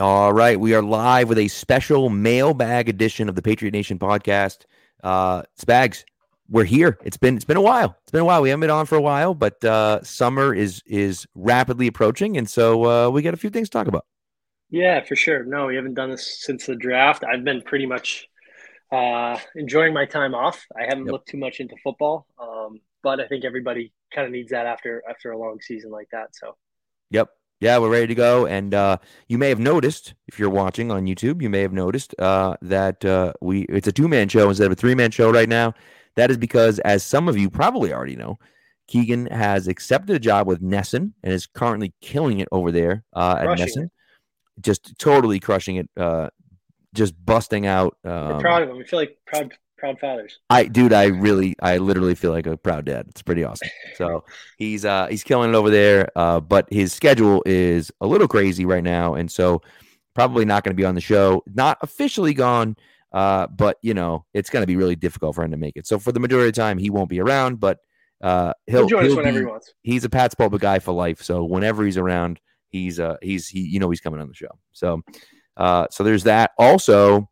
All 0.00 0.32
right, 0.32 0.58
we 0.58 0.72
are 0.72 0.80
live 0.80 1.28
with 1.28 1.36
a 1.36 1.48
special 1.48 2.08
mailbag 2.08 2.88
edition 2.88 3.28
of 3.28 3.34
the 3.34 3.42
Patriot 3.42 3.72
Nation 3.72 3.98
podcast. 3.98 4.64
Uh, 5.04 5.42
Spags, 5.60 6.04
we're 6.48 6.64
here. 6.64 6.96
It's 7.04 7.18
been 7.18 7.36
it's 7.36 7.44
been 7.44 7.58
a 7.58 7.60
while. 7.60 7.94
It's 8.00 8.10
been 8.10 8.22
a 8.22 8.24
while. 8.24 8.40
We 8.40 8.48
haven't 8.48 8.62
been 8.62 8.70
on 8.70 8.86
for 8.86 8.96
a 8.96 9.02
while, 9.02 9.34
but 9.34 9.62
uh, 9.62 10.02
summer 10.02 10.54
is 10.54 10.82
is 10.86 11.26
rapidly 11.34 11.86
approaching, 11.86 12.38
and 12.38 12.48
so 12.48 12.86
uh, 12.86 13.10
we 13.10 13.20
got 13.20 13.34
a 13.34 13.36
few 13.36 13.50
things 13.50 13.68
to 13.68 13.76
talk 13.76 13.88
about. 13.88 14.06
Yeah, 14.70 15.04
for 15.04 15.16
sure. 15.16 15.44
No, 15.44 15.66
we 15.66 15.76
haven't 15.76 15.94
done 15.94 16.12
this 16.12 16.40
since 16.46 16.64
the 16.64 16.76
draft. 16.76 17.22
I've 17.22 17.44
been 17.44 17.60
pretty 17.60 17.84
much 17.84 18.26
uh, 18.90 19.36
enjoying 19.54 19.92
my 19.92 20.06
time 20.06 20.34
off. 20.34 20.64
I 20.74 20.84
haven't 20.84 21.04
yep. 21.04 21.12
looked 21.12 21.28
too 21.28 21.36
much 21.36 21.60
into 21.60 21.76
football, 21.84 22.26
um, 22.38 22.80
but 23.02 23.20
I 23.20 23.28
think 23.28 23.44
everybody 23.44 23.92
kind 24.14 24.26
of 24.26 24.32
needs 24.32 24.50
that 24.52 24.64
after 24.64 25.02
after 25.06 25.30
a 25.32 25.38
long 25.38 25.60
season 25.60 25.90
like 25.90 26.08
that. 26.12 26.34
So, 26.34 26.56
yep, 27.10 27.28
yeah, 27.60 27.78
we're 27.78 27.90
ready 27.90 28.06
to 28.08 28.14
go. 28.14 28.46
And 28.46 28.74
uh, 28.74 28.96
you 29.28 29.38
may 29.38 29.50
have 29.50 29.60
noticed, 29.60 30.14
if 30.26 30.38
you're 30.38 30.50
watching 30.50 30.90
on 30.90 31.06
YouTube, 31.06 31.42
you 31.42 31.50
may 31.50 31.60
have 31.60 31.72
noticed 31.72 32.14
uh, 32.18 32.56
that 32.62 33.04
uh, 33.04 33.34
we 33.40 33.62
it's 33.62 33.86
a 33.86 33.92
two 33.92 34.08
man 34.08 34.28
show 34.28 34.48
instead 34.48 34.66
of 34.66 34.72
a 34.72 34.76
three 34.76 34.94
man 34.94 35.10
show 35.10 35.30
right 35.30 35.48
now. 35.48 35.74
That 36.16 36.30
is 36.30 36.38
because, 36.38 36.78
as 36.80 37.04
some 37.04 37.28
of 37.28 37.38
you 37.38 37.48
probably 37.50 37.92
already 37.92 38.16
know, 38.16 38.38
Keegan 38.88 39.26
has 39.26 39.68
accepted 39.68 40.16
a 40.16 40.18
job 40.18 40.46
with 40.46 40.60
NESN 40.60 41.12
and 41.22 41.32
is 41.32 41.46
currently 41.46 41.92
killing 42.00 42.40
it 42.40 42.48
over 42.50 42.72
there 42.72 43.04
uh, 43.12 43.36
at 43.38 43.58
NESN. 43.58 43.84
It. 43.84 43.90
Just 44.60 44.98
totally 44.98 45.38
crushing 45.38 45.76
it, 45.76 45.88
uh, 45.96 46.30
just 46.94 47.14
busting 47.24 47.66
out. 47.66 47.96
Um, 48.04 48.28
We're 48.28 48.40
proud 48.40 48.62
of 48.62 48.70
him. 48.70 48.78
We 48.78 48.84
feel 48.84 48.98
like 48.98 49.16
proud 49.26 49.54
proud 49.80 49.98
fathers. 49.98 50.38
I 50.48 50.64
dude, 50.64 50.92
I 50.92 51.06
really 51.06 51.56
I 51.60 51.78
literally 51.78 52.14
feel 52.14 52.30
like 52.30 52.46
a 52.46 52.56
proud 52.56 52.84
dad. 52.84 53.06
It's 53.08 53.22
pretty 53.22 53.42
awesome. 53.42 53.68
So 53.96 54.24
he's 54.58 54.84
uh 54.84 55.06
he's 55.08 55.24
killing 55.24 55.50
it 55.50 55.56
over 55.56 55.70
there. 55.70 56.08
Uh 56.14 56.40
but 56.40 56.68
his 56.70 56.92
schedule 56.92 57.42
is 57.46 57.90
a 58.00 58.06
little 58.06 58.28
crazy 58.28 58.64
right 58.64 58.84
now, 58.84 59.14
and 59.14 59.30
so 59.30 59.62
probably 60.14 60.44
not 60.44 60.62
going 60.62 60.74
to 60.74 60.80
be 60.80 60.84
on 60.84 60.94
the 60.94 61.00
show. 61.00 61.42
Not 61.52 61.78
officially 61.82 62.34
gone. 62.34 62.76
Uh, 63.12 63.46
but 63.48 63.76
you 63.82 63.92
know, 63.92 64.24
it's 64.34 64.50
going 64.50 64.62
to 64.62 64.66
be 64.66 64.76
really 64.76 64.94
difficult 64.94 65.34
for 65.34 65.42
him 65.42 65.50
to 65.50 65.56
make 65.56 65.76
it. 65.76 65.86
So 65.86 65.98
for 65.98 66.12
the 66.12 66.20
majority 66.20 66.48
of 66.48 66.54
the 66.54 66.60
time, 66.60 66.78
he 66.78 66.90
won't 66.90 67.08
be 67.08 67.20
around, 67.20 67.58
but 67.58 67.80
uh, 68.20 68.52
he'll, 68.66 68.80
he'll 68.80 68.88
join 68.88 69.02
he'll 69.02 69.12
us 69.12 69.16
whenever 69.16 69.38
be, 69.38 69.44
he 69.44 69.50
wants. 69.50 69.74
He's 69.82 70.04
a 70.04 70.08
Pat's 70.08 70.34
Pulpit 70.34 70.60
guy 70.60 70.78
for 70.78 70.92
life. 70.92 71.22
So 71.22 71.44
whenever 71.44 71.84
he's 71.84 71.96
around, 71.96 72.38
he's 72.68 73.00
uh 73.00 73.16
he's 73.20 73.48
he 73.48 73.60
you 73.60 73.80
know 73.80 73.90
he's 73.90 74.00
coming 74.00 74.20
on 74.20 74.28
the 74.28 74.34
show. 74.34 74.58
So 74.72 75.02
uh 75.56 75.86
so 75.90 76.04
there's 76.04 76.24
that. 76.24 76.52
Also, 76.56 77.28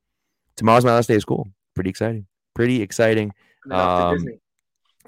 tomorrow's 0.57 0.85
my 0.85 0.95
last 0.95 1.07
day 1.07 1.15
of 1.15 1.23
school. 1.23 1.47
Pretty 1.75 1.91
exciting 1.91 2.27
pretty 2.59 2.83
exciting. 2.83 3.33
Um, 3.71 4.27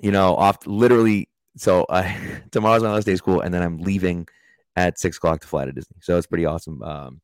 you 0.01 0.13
know, 0.13 0.37
off 0.37 0.65
literally. 0.67 1.29
So 1.57 1.83
uh, 1.89 2.09
tomorrow's 2.53 2.85
my 2.85 2.93
last 2.93 3.07
day 3.07 3.13
of 3.13 3.19
school, 3.19 3.41
and 3.41 3.53
then 3.53 3.61
I'm 3.61 3.79
leaving 3.79 4.29
at 4.77 5.01
six 5.01 5.17
o'clock 5.17 5.41
to 5.41 5.49
fly 5.49 5.65
to 5.65 5.73
Disney. 5.73 5.97
So 6.01 6.17
it's 6.17 6.29
pretty 6.29 6.47
awesome. 6.47 6.81
Um, 6.85 7.21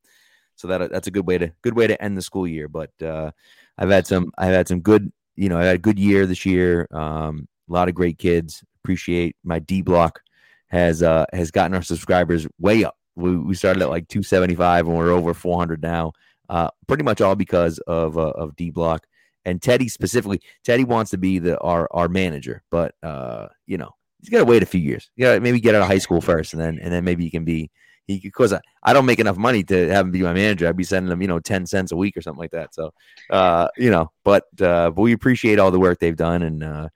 so 0.56 0.66
that 0.66 0.90
that's 0.90 1.06
a 1.06 1.12
good 1.12 1.28
way 1.28 1.38
to 1.38 1.52
good 1.62 1.76
way 1.76 1.86
to 1.86 2.02
end 2.02 2.18
the 2.18 2.22
school 2.22 2.44
year. 2.44 2.66
But 2.66 2.90
uh, 3.00 3.30
I've 3.78 3.90
had 3.90 4.08
some 4.08 4.32
I've 4.36 4.52
had 4.52 4.66
some 4.66 4.80
good 4.80 5.12
you 5.36 5.48
know 5.48 5.58
I 5.58 5.64
had 5.64 5.76
a 5.76 5.86
good 5.86 5.98
year 5.98 6.26
this 6.26 6.44
year. 6.44 6.88
Um, 6.90 7.46
a 7.70 7.72
lot 7.72 7.88
of 7.88 7.94
great 7.94 8.18
kids. 8.18 8.64
Appreciate 8.82 9.36
my 9.44 9.60
D 9.60 9.80
block 9.80 10.22
has 10.68 11.04
uh 11.04 11.26
has 11.32 11.52
gotten 11.52 11.74
our 11.74 11.82
subscribers 11.82 12.48
way 12.58 12.82
up. 12.82 12.96
We, 13.14 13.36
we 13.36 13.54
started 13.54 13.80
at 13.80 13.90
like 13.90 14.08
275 14.08 14.88
and 14.88 14.96
we're 14.96 15.10
over 15.10 15.32
400 15.34 15.80
now. 15.80 16.12
Uh, 16.48 16.70
pretty 16.88 17.04
much 17.04 17.20
all 17.20 17.36
because 17.36 17.78
of 17.86 18.18
uh, 18.18 18.30
of 18.30 18.56
D 18.56 18.70
block 18.70 19.06
and 19.46 19.62
Teddy 19.62 19.88
specifically, 19.88 20.42
Teddy 20.64 20.84
wants 20.84 21.12
to 21.12 21.18
be 21.18 21.38
the 21.38 21.58
our 21.60 21.88
our 21.92 22.08
manager, 22.08 22.62
but 22.70 22.94
uh, 23.02 23.46
you 23.64 23.78
know, 23.78 23.92
he's 24.20 24.28
got 24.28 24.38
to 24.38 24.44
wait 24.44 24.62
a 24.62 24.66
few 24.66 24.80
years. 24.80 25.08
Yeah, 25.16 25.38
maybe 25.38 25.60
get 25.60 25.74
out 25.74 25.82
of 25.82 25.88
high 25.88 25.98
school 25.98 26.20
first, 26.20 26.52
and 26.52 26.60
then 26.60 26.78
and 26.80 26.92
then 26.92 27.04
maybe 27.04 27.24
he 27.24 27.30
can 27.30 27.44
be 27.44 27.70
he 28.06 28.18
because 28.20 28.52
I, 28.52 28.60
I 28.82 28.92
don't 28.92 29.06
make 29.06 29.20
enough 29.20 29.36
money 29.36 29.62
to 29.64 29.88
have 29.88 30.04
him 30.04 30.10
be 30.10 30.22
my 30.22 30.34
manager. 30.34 30.68
I'd 30.68 30.76
be 30.76 30.84
sending 30.84 31.10
him 31.10 31.22
you 31.22 31.28
know 31.28 31.38
ten 31.38 31.64
cents 31.64 31.92
a 31.92 31.96
week 31.96 32.16
or 32.16 32.22
something 32.22 32.40
like 32.40 32.50
that. 32.50 32.74
So, 32.74 32.92
uh, 33.30 33.68
you 33.76 33.90
know, 33.90 34.10
but 34.24 34.44
uh, 34.60 34.90
but 34.90 35.02
we 35.02 35.12
appreciate 35.12 35.58
all 35.58 35.70
the 35.70 35.80
work 35.80 36.00
they've 36.00 36.16
done, 36.16 36.42
and 36.42 36.64
uh, 36.64 36.88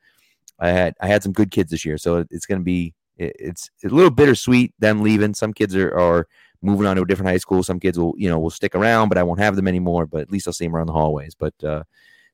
I 0.58 0.70
had 0.70 0.94
I 1.00 1.06
had 1.06 1.22
some 1.22 1.32
good 1.32 1.52
kids 1.52 1.70
this 1.70 1.84
year, 1.84 1.98
so 1.98 2.24
it's 2.30 2.46
going 2.46 2.60
to 2.60 2.64
be 2.64 2.94
it's 3.16 3.70
a 3.84 3.88
little 3.88 4.10
bittersweet 4.10 4.74
them 4.78 5.02
leaving. 5.02 5.34
Some 5.34 5.52
kids 5.52 5.76
are 5.76 5.96
are 5.96 6.26
moving 6.62 6.86
on 6.86 6.96
to 6.96 7.02
a 7.02 7.06
different 7.06 7.28
high 7.28 7.38
school. 7.38 7.62
Some 7.62 7.78
kids 7.78 7.96
will 7.96 8.14
you 8.16 8.28
know 8.28 8.40
will 8.40 8.50
stick 8.50 8.74
around, 8.74 9.08
but 9.08 9.18
I 9.18 9.22
won't 9.22 9.40
have 9.40 9.54
them 9.54 9.68
anymore. 9.68 10.06
But 10.06 10.22
at 10.22 10.32
least 10.32 10.48
I'll 10.48 10.52
see 10.52 10.64
them 10.64 10.74
around 10.74 10.86
the 10.86 10.94
hallways. 10.94 11.36
But 11.36 11.54
uh, 11.62 11.84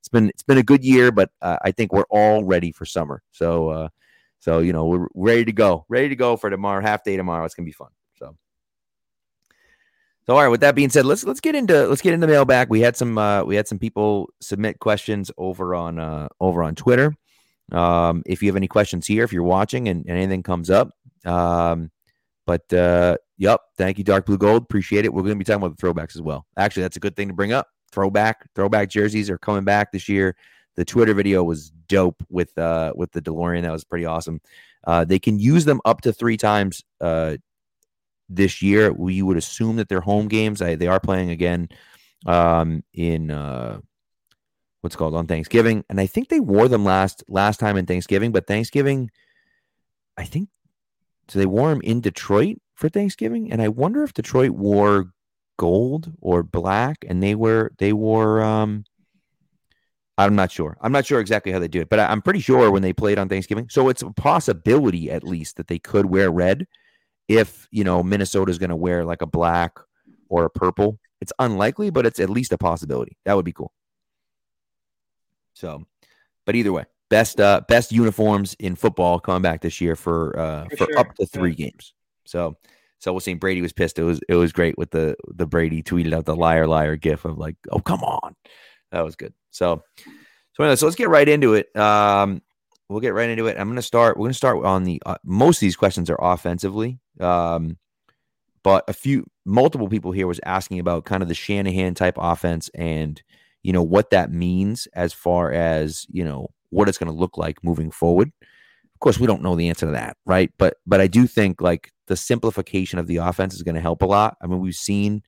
it's 0.06 0.12
been 0.12 0.28
it's 0.28 0.44
been 0.44 0.58
a 0.58 0.62
good 0.62 0.84
year, 0.84 1.10
but 1.10 1.30
uh, 1.42 1.56
I 1.62 1.72
think 1.72 1.92
we're 1.92 2.06
all 2.10 2.44
ready 2.44 2.70
for 2.70 2.84
summer. 2.84 3.22
So 3.32 3.70
uh, 3.70 3.88
so 4.38 4.60
you 4.60 4.72
know 4.72 4.86
we're 4.86 5.08
ready 5.14 5.44
to 5.44 5.52
go, 5.52 5.84
ready 5.88 6.08
to 6.08 6.14
go 6.14 6.36
for 6.36 6.48
tomorrow, 6.48 6.80
half 6.80 7.02
day 7.02 7.16
tomorrow. 7.16 7.44
It's 7.44 7.54
gonna 7.54 7.66
be 7.66 7.72
fun. 7.72 7.88
So. 8.14 8.36
So 10.26 10.34
all 10.34 10.42
right. 10.42 10.48
With 10.48 10.60
that 10.60 10.76
being 10.76 10.90
said, 10.90 11.06
let's 11.06 11.24
let's 11.24 11.40
get 11.40 11.56
into 11.56 11.88
let's 11.88 12.02
get 12.02 12.14
into 12.14 12.28
mailbag. 12.28 12.68
We 12.68 12.80
had 12.80 12.96
some 12.96 13.18
uh, 13.18 13.42
we 13.42 13.56
had 13.56 13.66
some 13.66 13.80
people 13.80 14.30
submit 14.40 14.78
questions 14.78 15.32
over 15.36 15.74
on 15.74 15.98
uh, 15.98 16.28
over 16.40 16.62
on 16.62 16.76
Twitter. 16.76 17.12
Um, 17.72 18.22
if 18.26 18.42
you 18.42 18.48
have 18.48 18.56
any 18.56 18.68
questions 18.68 19.08
here, 19.08 19.24
if 19.24 19.32
you're 19.32 19.42
watching 19.42 19.88
and, 19.88 20.06
and 20.06 20.16
anything 20.16 20.44
comes 20.44 20.70
up, 20.70 20.90
um, 21.24 21.90
but 22.46 22.72
uh, 22.72 23.16
yep, 23.38 23.60
thank 23.76 23.98
you, 23.98 24.04
Dark 24.04 24.26
Blue 24.26 24.38
Gold. 24.38 24.62
Appreciate 24.62 25.04
it. 25.04 25.12
We're 25.12 25.22
going 25.22 25.34
to 25.34 25.38
be 25.38 25.44
talking 25.44 25.64
about 25.64 25.76
the 25.76 25.84
throwbacks 25.84 26.14
as 26.14 26.22
well. 26.22 26.46
Actually, 26.56 26.82
that's 26.82 26.96
a 26.96 27.00
good 27.00 27.16
thing 27.16 27.26
to 27.26 27.34
bring 27.34 27.52
up 27.52 27.66
throwback 27.92 28.48
throwback 28.54 28.90
jerseys 28.90 29.30
are 29.30 29.38
coming 29.38 29.64
back 29.64 29.92
this 29.92 30.08
year. 30.08 30.36
The 30.76 30.84
Twitter 30.84 31.14
video 31.14 31.42
was 31.42 31.70
dope 31.88 32.22
with 32.28 32.56
uh 32.58 32.92
with 32.96 33.12
the 33.12 33.22
DeLorean. 33.22 33.62
That 33.62 33.72
was 33.72 33.84
pretty 33.84 34.04
awesome. 34.04 34.40
Uh, 34.86 35.04
they 35.04 35.18
can 35.18 35.38
use 35.38 35.64
them 35.64 35.80
up 35.84 36.02
to 36.02 36.12
three 36.12 36.36
times 36.36 36.84
uh, 37.00 37.36
this 38.28 38.62
year. 38.62 38.92
We 38.92 39.20
would 39.20 39.36
assume 39.36 39.76
that 39.76 39.88
they're 39.88 40.00
home 40.00 40.28
games. 40.28 40.62
I, 40.62 40.76
they 40.76 40.86
are 40.86 41.00
playing 41.00 41.30
again 41.30 41.68
um, 42.24 42.84
in 42.94 43.30
uh, 43.32 43.80
what's 44.80 44.96
called 44.96 45.14
on 45.14 45.26
Thanksgiving, 45.26 45.84
and 45.90 46.00
I 46.00 46.06
think 46.06 46.28
they 46.28 46.40
wore 46.40 46.68
them 46.68 46.84
last 46.84 47.24
last 47.28 47.58
time 47.58 47.76
in 47.76 47.86
Thanksgiving. 47.86 48.30
But 48.30 48.46
Thanksgiving, 48.46 49.10
I 50.16 50.24
think 50.24 50.48
so. 51.28 51.40
They 51.40 51.46
wore 51.46 51.70
them 51.70 51.82
in 51.82 52.00
Detroit 52.00 52.58
for 52.74 52.88
Thanksgiving, 52.88 53.50
and 53.50 53.60
I 53.60 53.68
wonder 53.68 54.04
if 54.04 54.14
Detroit 54.14 54.52
wore 54.52 55.06
gold 55.56 56.12
or 56.20 56.42
black, 56.42 57.04
and 57.08 57.22
they 57.22 57.34
were 57.34 57.72
they 57.78 57.92
wore. 57.92 58.42
Um, 58.42 58.84
I'm 60.18 60.34
not 60.34 60.50
sure. 60.50 60.78
I'm 60.80 60.92
not 60.92 61.04
sure 61.04 61.20
exactly 61.20 61.52
how 61.52 61.58
they 61.58 61.68
do 61.68 61.82
it, 61.82 61.90
but 61.90 62.00
I'm 62.00 62.22
pretty 62.22 62.40
sure 62.40 62.70
when 62.70 62.80
they 62.80 62.94
played 62.94 63.18
on 63.18 63.28
Thanksgiving. 63.28 63.68
So 63.68 63.90
it's 63.90 64.00
a 64.00 64.10
possibility, 64.12 65.10
at 65.10 65.22
least, 65.22 65.56
that 65.56 65.68
they 65.68 65.78
could 65.78 66.06
wear 66.06 66.30
red 66.30 66.66
if 67.28 67.68
you 67.70 67.84
know 67.84 68.02
Minnesota 68.02 68.50
is 68.50 68.58
going 68.58 68.70
to 68.70 68.76
wear 68.76 69.04
like 69.04 69.22
a 69.22 69.26
black 69.26 69.78
or 70.28 70.44
a 70.44 70.50
purple. 70.50 70.98
It's 71.20 71.32
unlikely, 71.38 71.90
but 71.90 72.06
it's 72.06 72.20
at 72.20 72.30
least 72.30 72.52
a 72.52 72.58
possibility. 72.58 73.16
That 73.24 73.34
would 73.34 73.44
be 73.44 73.52
cool. 73.52 73.72
So, 75.54 75.86
but 76.44 76.54
either 76.54 76.72
way, 76.72 76.84
best 77.08 77.40
uh 77.40 77.62
best 77.68 77.92
uniforms 77.92 78.54
in 78.58 78.74
football 78.76 79.18
coming 79.20 79.42
back 79.42 79.60
this 79.60 79.80
year 79.80 79.96
for 79.96 80.38
uh 80.38 80.64
for, 80.70 80.76
for 80.76 80.86
sure. 80.86 80.98
up 80.98 81.14
to 81.14 81.26
three 81.26 81.50
yeah. 81.50 81.66
games. 81.66 81.94
So 82.24 82.56
so 82.98 83.12
we'll 83.12 83.20
see. 83.20 83.34
Brady 83.34 83.62
was 83.62 83.72
pissed. 83.72 83.98
It 83.98 84.04
was 84.04 84.20
it 84.28 84.34
was 84.34 84.52
great 84.52 84.76
with 84.78 84.90
the 84.90 85.16
the 85.28 85.46
Brady 85.46 85.82
tweeted 85.82 86.12
out 86.12 86.24
the 86.24 86.36
liar 86.36 86.66
liar 86.66 86.96
gif 86.96 87.24
of 87.24 87.38
like, 87.38 87.56
oh 87.70 87.80
come 87.80 88.02
on, 88.02 88.34
that 88.92 89.04
was 89.04 89.16
good. 89.16 89.34
So 89.50 89.82
so 90.52 90.62
anyway, 90.62 90.76
so 90.76 90.86
let's 90.86 90.96
get 90.96 91.08
right 91.08 91.28
into 91.28 91.54
it. 91.54 91.74
Um, 91.76 92.42
we'll 92.88 93.00
get 93.00 93.14
right 93.14 93.28
into 93.28 93.46
it. 93.46 93.58
I'm 93.58 93.68
gonna 93.68 93.82
start. 93.82 94.16
We're 94.16 94.26
gonna 94.26 94.34
start 94.34 94.64
on 94.64 94.84
the 94.84 95.02
uh, 95.04 95.16
most 95.24 95.58
of 95.58 95.60
these 95.60 95.76
questions 95.76 96.10
are 96.10 96.18
offensively. 96.20 96.98
Um, 97.20 97.78
but 98.62 98.84
a 98.88 98.92
few 98.92 99.24
multiple 99.44 99.88
people 99.88 100.10
here 100.10 100.26
was 100.26 100.40
asking 100.44 100.80
about 100.80 101.04
kind 101.04 101.22
of 101.22 101.28
the 101.28 101.34
Shanahan 101.34 101.94
type 101.94 102.16
offense 102.18 102.68
and 102.74 103.22
you 103.62 103.72
know 103.72 103.82
what 103.82 104.10
that 104.10 104.32
means 104.32 104.88
as 104.94 105.12
far 105.12 105.52
as 105.52 106.06
you 106.08 106.24
know 106.24 106.48
what 106.70 106.88
it's 106.88 106.98
going 106.98 107.12
to 107.12 107.16
look 107.18 107.38
like 107.38 107.62
moving 107.62 107.90
forward. 107.90 108.32
Of 108.96 109.00
course, 109.00 109.20
we 109.20 109.26
don't 109.26 109.42
know 109.42 109.56
the 109.56 109.68
answer 109.68 109.84
to 109.84 109.92
that, 109.92 110.16
right? 110.24 110.50
But 110.56 110.78
but 110.86 111.02
I 111.02 111.06
do 111.06 111.26
think 111.26 111.60
like 111.60 111.92
the 112.06 112.16
simplification 112.16 112.98
of 112.98 113.06
the 113.06 113.18
offense 113.18 113.52
is 113.52 113.62
going 113.62 113.74
to 113.74 113.80
help 113.82 114.00
a 114.00 114.06
lot. 114.06 114.38
I 114.40 114.46
mean, 114.46 114.58
we've 114.58 114.74
seen, 114.74 115.22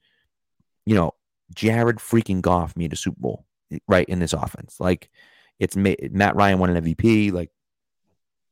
you 0.86 0.94
know, 0.94 1.12
Jared 1.54 1.98
freaking 1.98 2.40
Goff 2.40 2.78
made 2.78 2.94
a 2.94 2.96
Super 2.96 3.20
Bowl 3.20 3.44
right 3.86 4.08
in 4.08 4.20
this 4.20 4.32
offense. 4.32 4.76
Like 4.80 5.10
it's 5.58 5.76
Matt 5.76 6.34
Ryan 6.34 6.58
won 6.58 6.74
an 6.74 6.82
MVP. 6.82 7.30
Like 7.30 7.50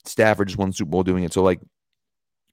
Stafford 0.04 0.48
just 0.48 0.58
won 0.58 0.68
the 0.68 0.74
Super 0.74 0.90
Bowl 0.90 1.02
doing 1.02 1.24
it. 1.24 1.32
So 1.32 1.42
like 1.42 1.60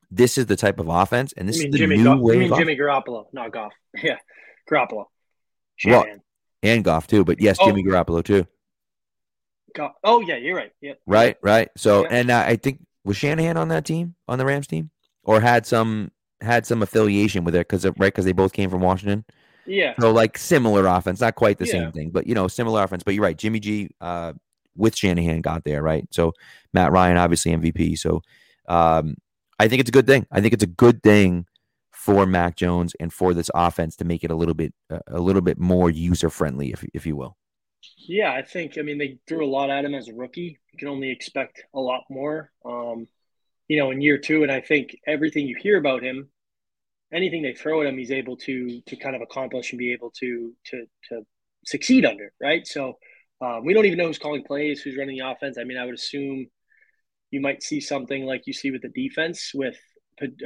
this 0.09 0.37
is 0.37 0.45
the 0.45 0.55
type 0.55 0.79
of 0.79 0.87
offense, 0.87 1.33
and 1.35 1.49
this 1.49 1.57
is 1.57 1.69
the 1.69 1.77
Jimmy 1.77 1.97
new 1.97 2.05
Goff, 2.05 2.19
way. 2.19 2.35
You 2.35 2.39
mean 2.39 2.55
Jimmy 2.55 2.77
Garoppolo, 2.77 3.25
not 3.33 3.51
Goff. 3.51 3.73
Yeah, 4.01 4.19
Garoppolo. 4.71 5.07
Well, 5.85 6.05
and 6.61 6.81
Goff 6.81 7.07
too, 7.07 7.25
but 7.25 7.41
yes, 7.41 7.57
oh. 7.59 7.67
Jimmy 7.67 7.83
Garoppolo 7.83 8.23
too. 8.23 8.47
Oh 10.03 10.21
yeah, 10.21 10.37
you're 10.37 10.55
right. 10.55 10.71
Yeah. 10.81 10.93
Right, 11.05 11.37
right. 11.41 11.69
So, 11.77 12.03
yeah. 12.03 12.09
and 12.11 12.31
uh, 12.31 12.43
I 12.45 12.55
think 12.55 12.85
was 13.03 13.17
Shanahan 13.17 13.57
on 13.57 13.69
that 13.69 13.85
team, 13.85 14.15
on 14.27 14.37
the 14.37 14.45
Rams 14.45 14.67
team, 14.67 14.91
or 15.23 15.39
had 15.41 15.65
some 15.65 16.11
had 16.41 16.65
some 16.65 16.81
affiliation 16.81 17.43
with 17.43 17.55
it 17.55 17.67
because 17.67 17.85
right 17.85 17.95
because 17.97 18.25
they 18.25 18.31
both 18.33 18.53
came 18.53 18.69
from 18.69 18.81
Washington. 18.81 19.25
Yeah. 19.65 19.93
So 19.99 20.11
like 20.11 20.37
similar 20.37 20.85
offense, 20.87 21.21
not 21.21 21.35
quite 21.35 21.57
the 21.57 21.65
yeah. 21.65 21.71
same 21.71 21.91
thing, 21.91 22.09
but 22.09 22.27
you 22.27 22.35
know 22.35 22.47
similar 22.47 22.83
offense. 22.83 23.03
But 23.03 23.13
you're 23.13 23.23
right, 23.23 23.37
Jimmy 23.37 23.59
G 23.59 23.89
uh, 24.01 24.33
with 24.75 24.95
Shanahan 24.95 25.41
got 25.41 25.63
there, 25.63 25.81
right? 25.81 26.05
So 26.11 26.33
Matt 26.73 26.91
Ryan 26.91 27.17
obviously 27.17 27.51
MVP. 27.51 27.97
So 27.97 28.21
um, 28.67 29.15
I 29.59 29.67
think 29.67 29.79
it's 29.79 29.89
a 29.89 29.93
good 29.93 30.07
thing. 30.07 30.25
I 30.31 30.41
think 30.41 30.53
it's 30.53 30.63
a 30.63 30.67
good 30.67 31.01
thing 31.03 31.45
for 31.91 32.25
Mac 32.25 32.57
Jones 32.57 32.93
and 32.99 33.13
for 33.13 33.33
this 33.33 33.49
offense 33.55 33.95
to 33.97 34.05
make 34.05 34.23
it 34.23 34.31
a 34.31 34.35
little 34.35 34.53
bit 34.53 34.73
uh, 34.89 34.99
a 35.07 35.19
little 35.19 35.41
bit 35.41 35.57
more 35.57 35.89
user 35.89 36.29
friendly, 36.29 36.71
if 36.71 36.83
if 36.93 37.05
you 37.05 37.15
will. 37.15 37.37
Yeah, 37.97 38.31
I 38.31 38.41
think. 38.41 38.77
I 38.77 38.81
mean, 38.81 38.97
they 38.97 39.19
threw 39.27 39.45
a 39.45 39.49
lot 39.49 39.69
at 39.69 39.85
him 39.85 39.95
as 39.95 40.07
a 40.07 40.13
rookie. 40.13 40.59
You 40.71 40.79
can 40.79 40.87
only 40.87 41.09
expect 41.11 41.63
a 41.73 41.79
lot 41.79 42.03
more. 42.09 42.51
Um, 42.65 43.07
you 43.67 43.77
know, 43.77 43.91
in 43.91 44.01
year 44.01 44.17
two, 44.17 44.43
and 44.43 44.51
I 44.51 44.61
think 44.61 44.95
everything 45.07 45.47
you 45.47 45.55
hear 45.59 45.77
about 45.77 46.03
him, 46.03 46.29
anything 47.13 47.41
they 47.43 47.53
throw 47.53 47.81
at 47.81 47.87
him, 47.87 47.97
he's 47.97 48.11
able 48.11 48.37
to 48.37 48.81
to 48.81 48.95
kind 48.95 49.15
of 49.15 49.21
accomplish 49.21 49.71
and 49.71 49.79
be 49.79 49.93
able 49.93 50.11
to 50.19 50.53
to 50.67 50.85
to 51.09 51.21
succeed 51.65 52.05
under. 52.05 52.33
Right. 52.41 52.65
So 52.67 52.97
um, 53.41 53.65
we 53.65 53.73
don't 53.73 53.85
even 53.85 53.97
know 53.97 54.07
who's 54.07 54.19
calling 54.19 54.43
plays, 54.43 54.81
who's 54.81 54.97
running 54.97 55.17
the 55.17 55.29
offense. 55.29 55.57
I 55.59 55.63
mean, 55.63 55.77
I 55.77 55.85
would 55.85 55.95
assume 55.95 56.47
you 57.31 57.41
might 57.41 57.63
see 57.63 57.81
something 57.81 58.25
like 58.25 58.43
you 58.45 58.53
see 58.53 58.71
with 58.71 58.83
the 58.83 58.89
defense 58.89 59.51
with 59.53 59.77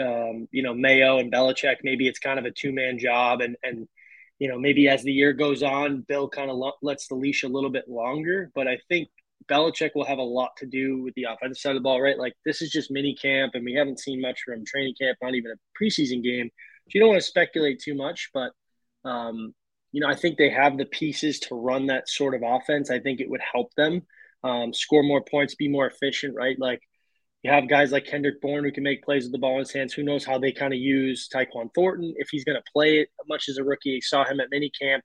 um, 0.02 0.48
you 0.52 0.64
know 0.64 0.74
Mayo 0.74 1.20
and 1.20 1.32
Belichick. 1.32 1.78
Maybe 1.84 2.08
it's 2.08 2.20
kind 2.20 2.40
of 2.40 2.46
a 2.46 2.52
two 2.52 2.74
man 2.74 3.00
job, 3.00 3.42
and 3.42 3.56
and 3.64 3.88
you 4.40 4.48
know 4.48 4.60
maybe 4.60 4.88
as 4.88 5.04
the 5.04 5.12
year 5.12 5.34
goes 5.34 5.64
on, 5.64 6.02
Bill 6.08 6.30
kind 6.30 6.50
of 6.50 6.58
lo- 6.58 6.74
lets 6.82 7.08
the 7.08 7.16
leash 7.16 7.44
a 7.44 7.48
little 7.48 7.70
bit 7.70 7.88
longer. 7.88 8.52
But 8.56 8.68
I 8.68 8.78
think 8.90 9.10
Belichick 9.50 9.92
will 9.96 10.06
have 10.06 10.18
a 10.18 10.24
lot 10.24 10.52
to 10.58 10.66
do 10.66 11.02
with 11.02 11.14
the 11.16 11.26
offensive 11.26 11.60
side 11.60 11.72
of 11.72 11.76
the 11.76 11.82
ball, 11.82 12.02
right? 12.02 12.18
Like 12.18 12.34
this 12.46 12.62
is 12.62 12.72
just 12.72 12.92
mini 12.92 13.16
camp, 13.16 13.54
and 13.56 13.66
we 13.66 13.74
haven't 13.74 14.00
seen 14.00 14.22
much 14.22 14.42
from 14.46 14.66
training 14.66 14.96
camp, 15.00 15.18
not 15.22 15.36
even 15.36 15.52
a 15.52 15.84
preseason 15.84 16.24
game. 16.24 16.50
So 16.88 16.92
you 16.94 17.02
don't 17.02 17.10
want 17.10 17.22
to 17.22 17.28
speculate 17.28 17.82
too 17.82 17.96
much, 17.96 18.30
but 18.34 18.52
um, 19.06 19.54
you 19.92 20.02
know 20.02 20.08
I 20.08 20.16
think 20.16 20.38
they 20.38 20.50
have 20.50 20.78
the 20.78 20.86
pieces 20.86 21.40
to 21.42 21.56
run 21.56 21.88
that 21.88 22.10
sort 22.10 22.36
of 22.36 22.42
offense. 22.46 22.90
I 22.92 23.00
think 23.00 23.20
it 23.20 23.30
would 23.30 23.42
help 23.42 23.74
them 23.76 24.04
um, 24.44 24.74
score 24.74 25.04
more 25.04 25.24
points, 25.24 25.56
be 25.56 25.68
more 25.68 25.88
efficient, 25.88 26.36
right? 26.36 26.58
Like 26.60 26.82
you 27.44 27.52
have 27.52 27.70
guys 27.70 27.92
like 27.92 28.06
Kendrick 28.06 28.42
Bourne 28.42 28.64
who 28.64 28.72
can 28.72 28.84
make 28.84 29.04
plays 29.04 29.24
with 29.24 29.32
the 29.32 29.38
ball 29.38 29.54
in 29.54 29.60
his 29.60 29.72
hands. 29.72 29.94
Who 29.94 30.04
knows 30.04 30.26
how 30.26 30.40
they 30.40 30.52
kind 30.52 30.74
of 30.74 30.80
use 30.80 31.30
Tyquan 31.30 31.74
Thornton 31.74 32.14
if 32.18 32.30
he's 32.30 32.44
going 32.44 32.58
to 32.58 32.72
play 32.74 33.00
it 33.00 33.10
much 33.28 33.48
as 33.48 33.58
a 33.58 33.64
rookie. 33.64 34.02
Saw 34.02 34.26
him 34.26 34.40
at 34.40 34.50
minicamp, 34.52 35.02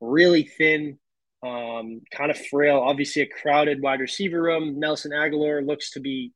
really 0.00 0.44
thin, 0.44 0.98
um, 1.44 2.00
kind 2.12 2.30
of 2.30 2.38
frail. 2.46 2.78
Obviously, 2.78 3.22
a 3.22 3.26
crowded 3.26 3.82
wide 3.82 4.00
receiver 4.00 4.40
room. 4.40 4.78
Nelson 4.78 5.10
Agholor 5.10 5.66
looks 5.66 5.90
to 5.92 6.00
be, 6.00 6.32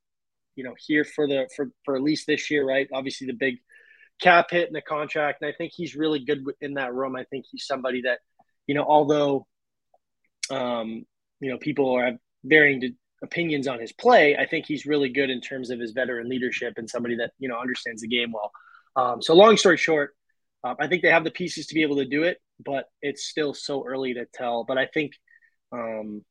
you 0.55 0.63
know, 0.63 0.75
here 0.77 1.05
for 1.05 1.25
the 1.25 1.49
for 1.55 1.69
for 1.85 1.95
at 1.95 2.03
least 2.03 2.27
this 2.27 2.51
year, 2.51 2.65
right? 2.65 2.87
Obviously, 2.93 3.25
the 3.25 3.33
big 3.33 3.55
cap 4.21 4.47
hit 4.51 4.67
in 4.67 4.73
the 4.73 4.81
contract, 4.81 5.41
and 5.41 5.49
I 5.49 5.55
think 5.57 5.71
he's 5.73 5.95
really 5.95 6.19
good 6.19 6.43
in 6.61 6.73
that 6.75 6.93
room. 6.93 7.15
I 7.15 7.23
think 7.23 7.45
he's 7.49 7.65
somebody 7.65 8.01
that, 8.01 8.19
you 8.67 8.75
know, 8.75 8.83
although, 8.83 9.47
um, 10.51 11.05
you 11.39 11.49
know, 11.49 11.57
people 11.57 11.95
are 11.95 12.11
varying 12.43 12.81
opinions 13.21 13.67
on 13.67 13.79
his 13.79 13.91
play, 13.91 14.35
I 14.37 14.45
think 14.45 14.65
he's 14.65 14.85
really 14.85 15.09
good 15.09 15.29
in 15.29 15.41
terms 15.41 15.69
of 15.69 15.79
his 15.79 15.91
veteran 15.91 16.29
leadership 16.29 16.73
and 16.77 16.89
somebody 16.89 17.15
that 17.17 17.31
you 17.39 17.49
know 17.49 17.59
understands 17.59 18.01
the 18.01 18.07
game 18.07 18.31
well. 18.31 18.51
Um, 18.95 19.21
so, 19.21 19.33
long 19.33 19.57
story 19.57 19.77
short, 19.77 20.15
uh, 20.63 20.75
I 20.79 20.87
think 20.87 21.01
they 21.01 21.11
have 21.11 21.23
the 21.23 21.31
pieces 21.31 21.67
to 21.67 21.75
be 21.75 21.83
able 21.83 21.97
to 21.97 22.05
do 22.05 22.23
it, 22.23 22.41
but 22.63 22.85
it's 23.01 23.25
still 23.25 23.53
so 23.53 23.85
early 23.85 24.13
to 24.15 24.25
tell. 24.33 24.63
But 24.63 24.77
I 24.77 24.87
think, 24.87 25.13
um, 25.71 26.23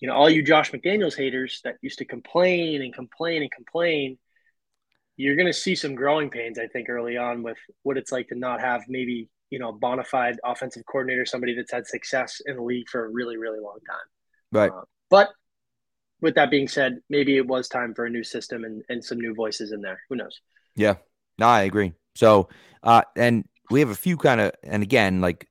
you 0.00 0.08
know, 0.08 0.14
all 0.14 0.30
you 0.30 0.42
Josh 0.42 0.72
McDaniels 0.72 1.16
haters 1.16 1.60
that 1.64 1.76
used 1.82 1.98
to 1.98 2.04
complain 2.04 2.82
and 2.82 2.92
complain 2.92 3.42
and 3.42 3.50
complain, 3.50 4.18
you're 5.16 5.36
going 5.36 5.46
to 5.46 5.52
see 5.52 5.74
some 5.74 5.94
growing 5.94 6.30
pains. 6.30 6.58
I 6.58 6.66
think 6.66 6.88
early 6.88 7.16
on 7.16 7.42
with 7.42 7.58
what 7.82 7.96
it's 7.96 8.12
like 8.12 8.28
to 8.28 8.34
not 8.34 8.60
have 8.60 8.82
maybe 8.88 9.28
you 9.50 9.58
know 9.58 9.70
a 9.70 9.72
bona 9.72 10.04
fide 10.04 10.38
offensive 10.44 10.84
coordinator, 10.86 11.24
somebody 11.24 11.54
that's 11.54 11.72
had 11.72 11.86
success 11.86 12.40
in 12.46 12.56
the 12.56 12.62
league 12.62 12.88
for 12.88 13.04
a 13.04 13.08
really 13.08 13.36
really 13.36 13.60
long 13.60 13.78
time. 13.88 14.06
Right. 14.52 14.70
Uh, 14.70 14.82
but 15.08 15.30
with 16.20 16.34
that 16.36 16.50
being 16.50 16.68
said, 16.68 17.00
maybe 17.10 17.36
it 17.36 17.46
was 17.46 17.68
time 17.68 17.94
for 17.94 18.06
a 18.06 18.10
new 18.10 18.24
system 18.24 18.64
and, 18.64 18.82
and 18.88 19.04
some 19.04 19.18
new 19.18 19.34
voices 19.34 19.72
in 19.72 19.80
there. 19.80 20.00
Who 20.08 20.16
knows? 20.16 20.40
Yeah, 20.74 20.94
no, 21.38 21.46
I 21.46 21.62
agree. 21.62 21.92
So, 22.14 22.48
uh, 22.82 23.02
and 23.16 23.46
we 23.70 23.80
have 23.80 23.90
a 23.90 23.94
few 23.94 24.16
kind 24.16 24.40
of, 24.40 24.52
and 24.62 24.82
again, 24.82 25.20
like 25.20 25.48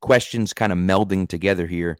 questions 0.00 0.52
kind 0.52 0.72
of 0.72 0.78
melding 0.78 1.28
together 1.28 1.66
here 1.66 1.96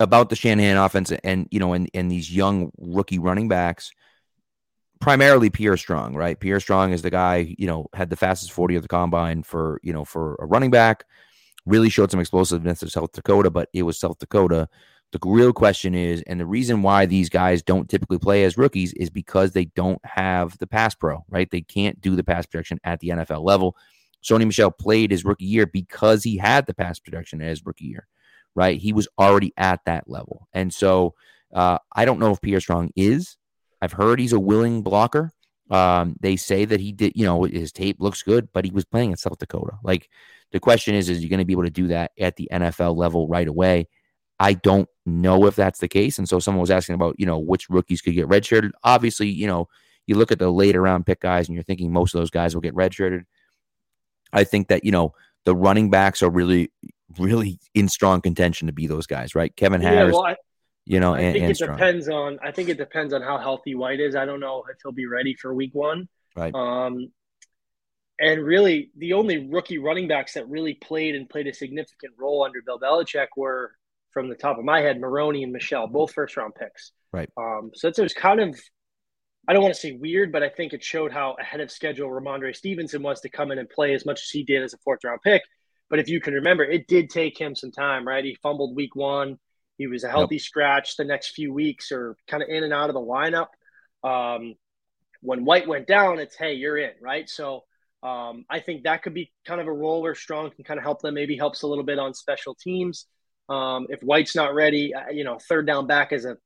about 0.00 0.30
the 0.30 0.36
Shanahan 0.36 0.76
offense 0.76 1.12
and, 1.12 1.48
you 1.50 1.60
know, 1.60 1.72
and, 1.72 1.90
and 1.94 2.10
these 2.10 2.34
young 2.34 2.70
rookie 2.78 3.18
running 3.18 3.48
backs, 3.48 3.90
primarily 5.00 5.50
Pierre 5.50 5.76
Strong, 5.76 6.14
right? 6.14 6.38
Pierre 6.38 6.60
Strong 6.60 6.92
is 6.92 7.02
the 7.02 7.10
guy, 7.10 7.54
you 7.58 7.66
know, 7.66 7.86
had 7.94 8.10
the 8.10 8.16
fastest 8.16 8.52
40 8.52 8.76
of 8.76 8.82
the 8.82 8.88
combine 8.88 9.42
for, 9.42 9.80
you 9.82 9.92
know, 9.92 10.04
for 10.04 10.36
a 10.38 10.46
running 10.46 10.70
back, 10.70 11.04
really 11.66 11.90
showed 11.90 12.10
some 12.10 12.20
explosiveness 12.20 12.82
at 12.82 12.90
South 12.90 13.12
Dakota, 13.12 13.50
but 13.50 13.68
it 13.74 13.82
was 13.82 13.98
South 13.98 14.18
Dakota 14.18 14.68
the 15.12 15.20
real 15.24 15.52
question 15.52 15.94
is, 15.94 16.22
and 16.26 16.40
the 16.40 16.46
reason 16.46 16.82
why 16.82 17.06
these 17.06 17.28
guys 17.28 17.62
don't 17.62 17.88
typically 17.88 18.18
play 18.18 18.44
as 18.44 18.58
rookies 18.58 18.92
is 18.94 19.08
because 19.08 19.52
they 19.52 19.66
don't 19.66 20.04
have 20.04 20.58
the 20.58 20.66
pass 20.66 20.94
pro, 20.94 21.24
right? 21.28 21.50
They 21.50 21.60
can't 21.60 22.00
do 22.00 22.16
the 22.16 22.24
pass 22.24 22.46
protection 22.46 22.80
at 22.84 23.00
the 23.00 23.10
NFL 23.10 23.44
level. 23.44 23.76
Sony 24.22 24.44
Michel 24.44 24.70
played 24.70 25.12
his 25.12 25.24
rookie 25.24 25.44
year 25.44 25.66
because 25.66 26.24
he 26.24 26.36
had 26.36 26.66
the 26.66 26.74
pass 26.74 26.98
protection 26.98 27.40
as 27.40 27.64
rookie 27.64 27.86
year, 27.86 28.08
right? 28.54 28.80
He 28.80 28.92
was 28.92 29.06
already 29.18 29.52
at 29.56 29.80
that 29.86 30.08
level. 30.08 30.48
And 30.52 30.74
so 30.74 31.14
uh, 31.54 31.78
I 31.94 32.04
don't 32.04 32.18
know 32.18 32.32
if 32.32 32.40
Pierre 32.40 32.60
Strong 32.60 32.90
is. 32.96 33.36
I've 33.80 33.92
heard 33.92 34.18
he's 34.18 34.32
a 34.32 34.40
willing 34.40 34.82
blocker. 34.82 35.30
Um, 35.70 36.16
they 36.20 36.36
say 36.36 36.64
that 36.64 36.80
he 36.80 36.92
did, 36.92 37.12
you 37.14 37.24
know, 37.24 37.44
his 37.44 37.72
tape 37.72 37.96
looks 38.00 38.22
good, 38.22 38.48
but 38.52 38.64
he 38.64 38.70
was 38.70 38.84
playing 38.84 39.10
in 39.10 39.16
South 39.16 39.38
Dakota. 39.38 39.78
Like 39.82 40.08
the 40.52 40.60
question 40.60 40.94
is, 40.94 41.08
is 41.08 41.22
you 41.22 41.28
going 41.28 41.38
to 41.38 41.44
be 41.44 41.52
able 41.52 41.64
to 41.64 41.70
do 41.70 41.88
that 41.88 42.12
at 42.18 42.36
the 42.36 42.48
NFL 42.52 42.96
level 42.96 43.28
right 43.28 43.48
away? 43.48 43.88
I 44.38 44.52
don't 44.54 44.88
know 45.06 45.46
if 45.46 45.56
that's 45.56 45.78
the 45.78 45.88
case. 45.88 46.18
And 46.18 46.28
so 46.28 46.38
someone 46.38 46.60
was 46.60 46.70
asking 46.70 46.94
about, 46.94 47.16
you 47.18 47.26
know, 47.26 47.38
which 47.38 47.70
rookies 47.70 48.00
could 48.02 48.14
get 48.14 48.28
redshirted. 48.28 48.70
Obviously, 48.84 49.28
you 49.28 49.46
know, 49.46 49.68
you 50.06 50.14
look 50.14 50.30
at 50.30 50.38
the 50.38 50.50
later 50.50 50.82
round 50.82 51.06
pick 51.06 51.20
guys 51.20 51.48
and 51.48 51.54
you're 51.54 51.64
thinking 51.64 51.92
most 51.92 52.14
of 52.14 52.20
those 52.20 52.30
guys 52.30 52.54
will 52.54 52.60
get 52.60 52.74
redshirted. 52.74 53.24
I 54.32 54.44
think 54.44 54.68
that, 54.68 54.84
you 54.84 54.92
know, 54.92 55.14
the 55.44 55.54
running 55.54 55.90
backs 55.90 56.22
are 56.22 56.30
really, 56.30 56.70
really 57.18 57.58
in 57.74 57.88
strong 57.88 58.20
contention 58.20 58.66
to 58.66 58.72
be 58.72 58.86
those 58.86 59.06
guys, 59.06 59.34
right? 59.34 59.54
Kevin 59.56 59.80
Harris, 59.80 60.12
yeah, 60.12 60.18
well, 60.18 60.26
I, 60.26 60.36
you 60.84 61.00
know, 61.00 61.14
I 61.14 61.20
and, 61.20 61.32
think 61.32 61.42
and 61.44 61.50
it 61.52 61.56
strong. 61.56 61.76
depends 61.76 62.08
on, 62.08 62.38
I 62.42 62.50
think 62.50 62.68
it 62.68 62.78
depends 62.78 63.14
on 63.14 63.22
how 63.22 63.38
healthy 63.38 63.74
White 63.74 64.00
is. 64.00 64.14
I 64.16 64.24
don't 64.24 64.40
know 64.40 64.64
if 64.70 64.76
he'll 64.82 64.92
be 64.92 65.06
ready 65.06 65.34
for 65.34 65.54
week 65.54 65.74
one. 65.74 66.08
Right. 66.36 66.54
Um, 66.54 67.10
and 68.20 68.44
really, 68.44 68.90
the 68.96 69.14
only 69.14 69.48
rookie 69.48 69.78
running 69.78 70.08
backs 70.08 70.34
that 70.34 70.48
really 70.48 70.74
played 70.74 71.14
and 71.14 71.28
played 71.28 71.46
a 71.46 71.54
significant 71.54 72.14
role 72.18 72.44
under 72.44 72.62
Bill 72.62 72.78
Belichick 72.78 73.28
were 73.36 73.72
from 74.16 74.30
the 74.30 74.34
top 74.34 74.56
of 74.56 74.64
my 74.64 74.80
head, 74.80 74.98
Maroney 74.98 75.42
and 75.42 75.52
Michel, 75.52 75.86
both 75.86 76.14
first 76.14 76.38
round 76.38 76.54
picks. 76.54 76.92
Right. 77.12 77.28
Um, 77.36 77.70
so 77.74 77.88
it 77.88 77.98
was 77.98 78.14
kind 78.14 78.40
of, 78.40 78.58
I 79.46 79.52
don't 79.52 79.60
want 79.62 79.74
to 79.74 79.80
say 79.80 79.92
weird, 79.92 80.32
but 80.32 80.42
I 80.42 80.48
think 80.48 80.72
it 80.72 80.82
showed 80.82 81.12
how 81.12 81.36
ahead 81.38 81.60
of 81.60 81.70
schedule 81.70 82.08
Rhamondre 82.08 82.56
Stevenson 82.56 83.02
was 83.02 83.20
to 83.20 83.28
come 83.28 83.52
in 83.52 83.58
and 83.58 83.68
play 83.68 83.92
as 83.92 84.06
much 84.06 84.22
as 84.22 84.30
he 84.30 84.42
did 84.42 84.62
as 84.62 84.72
a 84.72 84.78
fourth 84.78 85.00
round 85.04 85.20
pick. 85.22 85.42
But 85.90 85.98
if 85.98 86.08
you 86.08 86.22
can 86.22 86.32
remember, 86.32 86.64
it 86.64 86.88
did 86.88 87.10
take 87.10 87.38
him 87.38 87.54
some 87.54 87.72
time, 87.72 88.08
right? 88.08 88.24
He 88.24 88.38
fumbled 88.42 88.74
week 88.74 88.96
one. 88.96 89.36
He 89.76 89.86
was 89.86 90.02
a 90.02 90.08
healthy 90.08 90.38
scratch 90.38 90.96
the 90.96 91.04
next 91.04 91.34
few 91.34 91.52
weeks 91.52 91.92
or 91.92 92.16
kind 92.26 92.42
of 92.42 92.48
in 92.48 92.64
and 92.64 92.72
out 92.72 92.88
of 92.88 92.94
the 92.94 93.00
lineup. 93.00 93.48
Um, 94.02 94.54
when 95.20 95.44
White 95.44 95.68
went 95.68 95.86
down, 95.86 96.20
it's, 96.20 96.36
hey, 96.36 96.54
you're 96.54 96.78
in, 96.78 96.92
right? 97.02 97.28
So 97.28 97.64
um, 98.02 98.46
I 98.48 98.60
think 98.60 98.84
that 98.84 99.02
could 99.02 99.12
be 99.12 99.30
kind 99.44 99.60
of 99.60 99.66
a 99.66 99.72
role 99.72 100.00
where 100.00 100.14
Strong 100.14 100.52
can 100.52 100.64
kind 100.64 100.78
of 100.78 100.84
help 100.84 101.02
them, 101.02 101.12
maybe 101.12 101.36
helps 101.36 101.60
a 101.60 101.66
little 101.66 101.84
bit 101.84 101.98
on 101.98 102.14
special 102.14 102.54
teams. 102.54 103.06
Um, 103.48 103.86
if 103.90 104.00
White's 104.02 104.34
not 104.34 104.54
ready, 104.54 104.94
uh, 104.94 105.10
you 105.10 105.24
know, 105.24 105.38
third 105.48 105.66
down 105.66 105.86
back 105.86 106.12
as 106.12 106.24
a 106.24 106.36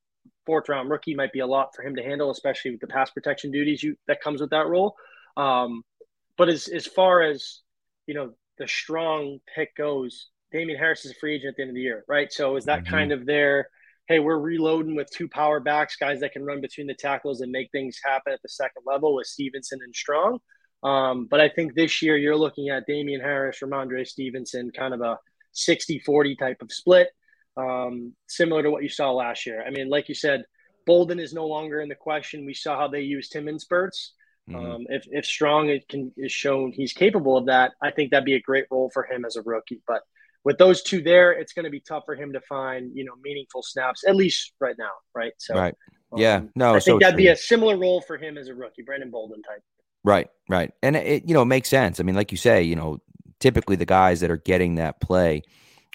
fourth 0.47 0.69
round 0.69 0.91
rookie 0.91 1.15
might 1.15 1.33
be 1.33 1.41
a 1.41 1.47
lot 1.47 1.75
for 1.75 1.83
him 1.83 1.97
to 1.97 2.03
handle, 2.03 2.31
especially 2.31 2.73
with 2.73 2.81
the 2.81 2.87
pass 2.87 3.11
protection 3.11 3.51
duties 3.51 3.83
you 3.83 3.97
that 4.07 4.21
comes 4.21 4.41
with 4.41 4.51
that 4.51 4.67
role. 4.67 4.95
Um, 5.37 5.83
but 6.37 6.49
as 6.49 6.69
as 6.69 6.87
far 6.87 7.23
as 7.23 7.61
you 8.07 8.15
know, 8.15 8.33
the 8.59 8.69
strong 8.69 9.39
pick 9.55 9.75
goes, 9.77 10.29
Damien 10.53 10.79
Harris 10.79 11.05
is 11.05 11.13
a 11.13 11.15
free 11.15 11.37
agent 11.37 11.51
at 11.51 11.57
the 11.57 11.63
end 11.63 11.71
of 11.71 11.75
the 11.75 11.83
year, 11.83 12.05
right? 12.09 12.33
So 12.33 12.57
is 12.57 12.65
that 12.67 12.81
mm-hmm. 12.81 12.95
kind 12.95 13.13
of 13.13 13.27
their 13.27 13.69
hey, 14.11 14.19
we're 14.19 14.39
reloading 14.39 14.97
with 14.97 15.09
two 15.11 15.29
power 15.29 15.61
backs, 15.61 15.95
guys 15.95 16.19
that 16.19 16.33
can 16.33 16.45
run 16.45 16.61
between 16.61 16.89
the 16.89 16.95
tackles 16.95 17.43
and 17.43 17.53
make 17.53 17.71
things 17.71 17.97
happen 18.05 18.33
at 18.33 18.43
the 18.43 18.49
second 18.49 18.83
level 18.85 19.15
with 19.15 19.27
Stevenson 19.29 19.79
and 19.85 19.95
Strong. 19.95 20.41
Um, 20.83 21.29
but 21.31 21.41
I 21.41 21.49
think 21.49 21.75
this 21.75 22.03
year 22.03 22.17
you're 22.17 22.37
looking 22.37 22.71
at 22.71 22.87
Damien 22.89 23.21
Harris, 23.21 23.61
Rhamondre 23.63 24.05
Stevenson, 24.05 24.73
kind 24.73 24.95
of 24.95 25.01
a 25.01 25.17
60 25.53 26.01
40 26.01 26.37
type 26.37 26.63
of 26.63 26.73
split, 26.73 27.09
um, 27.57 28.15
similar 28.27 28.63
to 28.63 28.71
what 28.71 28.83
you 28.83 28.89
saw 28.89 29.13
last 29.13 29.47
year. 29.47 29.65
I 29.67 29.71
mean, 29.71 29.89
like 29.89 30.09
you 30.09 30.15
said, 30.15 30.45
Bolden 30.87 31.21
is 31.21 31.33
no 31.33 31.47
longer 31.47 31.81
in 31.81 31.89
the 31.89 31.95
question. 31.95 32.47
We 32.47 32.55
saw 32.55 32.77
how 32.77 32.89
they 32.89 33.03
used 33.03 33.35
him 33.35 33.49
in 33.49 33.59
spurts. 33.59 34.13
Mm-hmm. 34.49 34.71
Um, 34.71 34.87
if, 34.89 35.05
if 35.11 35.27
Strong 35.27 35.69
it 35.69 35.87
can, 35.89 36.13
is 36.17 36.33
shown 36.33 36.73
he's 36.73 36.93
capable 36.93 37.37
of 37.37 37.47
that, 37.47 37.73
I 37.83 37.91
think 37.91 38.11
that'd 38.11 38.25
be 38.25 38.35
a 38.35 38.41
great 38.41 38.65
role 38.71 38.91
for 38.93 39.05
him 39.05 39.25
as 39.25 39.37
a 39.37 39.43
rookie. 39.43 39.83
But 39.87 40.03
with 40.45 40.59
those 40.59 40.83
two 40.83 41.03
there, 41.03 41.33
it's 41.33 41.53
going 41.53 41.65
to 41.65 41.71
be 41.71 41.81
tough 41.81 42.05
for 42.07 42.15
him 42.15 42.33
to 42.33 42.41
find 42.41 42.91
you 42.95 43.05
know 43.05 43.13
meaningful 43.23 43.63
snaps 43.63 44.05
at 44.07 44.17
least 44.17 44.53
right 44.61 44.77
now, 44.79 44.91
right? 45.15 45.33
So, 45.39 45.55
right, 45.55 45.75
yeah, 46.17 46.37
um, 46.37 46.51
no, 46.55 46.71
I 46.71 46.81
think 46.81 46.85
so 46.85 46.99
that'd 46.99 47.15
true. 47.15 47.25
be 47.25 47.29
a 47.29 47.37
similar 47.37 47.77
role 47.77 48.01
for 48.01 48.17
him 48.17 48.39
as 48.39 48.49
a 48.49 48.55
rookie, 48.55 48.83
Brandon 48.83 49.11
Bolden 49.11 49.43
type. 49.43 49.63
Right, 50.03 50.29
right, 50.49 50.73
and 50.83 50.97
it 50.97 51.29
you 51.29 51.35
know 51.35 51.45
makes 51.45 51.69
sense. 51.69 52.01
I 52.01 52.05
mean, 52.05 52.15
like 52.15 52.33
you 52.33 52.39
say, 52.39 52.63
you 52.63 52.75
know, 52.75 53.01
typically 53.41 53.77
the 53.77 53.87
guys 53.87 54.21
that 54.21 54.31
are 54.31 54.37
getting 54.37 54.77
that 54.77 55.01
play 55.01 55.43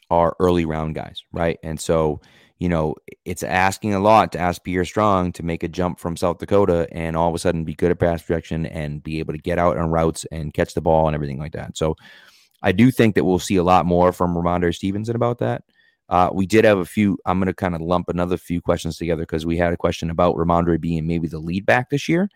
are 0.10 0.36
early 0.40 0.66
round 0.66 0.96
guys, 0.96 1.24
right? 1.32 1.58
And 1.64 1.80
so, 1.80 2.22
you 2.60 2.70
know, 2.70 2.96
it's 3.26 3.44
asking 3.44 3.94
a 3.94 4.00
lot 4.00 4.32
to 4.32 4.40
ask 4.40 4.64
Pierre 4.64 4.86
Strong 4.86 5.34
to 5.34 5.44
make 5.44 5.64
a 5.64 5.68
jump 5.68 6.00
from 6.00 6.18
South 6.18 6.38
Dakota 6.38 6.88
and 6.92 7.16
all 7.16 7.30
of 7.30 7.36
a 7.36 7.40
sudden 7.40 7.64
be 7.64 7.74
good 7.74 7.92
at 7.92 8.00
pass 8.00 8.22
protection 8.22 8.66
and 8.66 9.04
be 9.04 9.20
able 9.20 9.34
to 9.34 9.40
get 9.40 9.60
out 9.60 9.78
on 9.78 9.90
routes 9.90 10.26
and 10.32 10.54
catch 10.54 10.74
the 10.74 10.82
ball 10.82 11.08
and 11.08 11.16
everything 11.16 11.40
like 11.40 11.54
that. 11.54 11.78
So 11.78 11.96
I 12.62 12.72
do 12.72 12.92
think 12.92 13.16
that 13.16 13.26
we'll 13.26 13.40
see 13.40 13.58
a 13.58 13.64
lot 13.64 13.86
more 13.86 14.12
from 14.12 14.36
Rhamondre 14.36 14.74
Stevenson 14.74 15.16
about 15.16 15.40
that. 15.40 15.64
Uh, 16.08 16.30
we 16.34 16.46
did 16.46 16.66
have 16.66 16.78
a 16.78 16.86
few. 16.86 17.18
I'm 17.26 17.40
going 17.40 17.48
to 17.48 17.54
kind 17.54 17.76
of 17.76 17.82
lump 17.82 18.10
another 18.10 18.38
few 18.38 18.62
questions 18.62 18.98
together 18.98 19.24
because 19.24 19.46
we 19.46 19.58
had 19.58 19.74
a 19.74 19.78
question 19.78 20.10
about 20.10 20.36
Rhamondre 20.36 20.80
being 20.80 21.08
maybe 21.08 21.28
the 21.28 21.40
lead 21.40 21.66
back 21.66 21.90
this 21.90 22.08
year. 22.08 22.30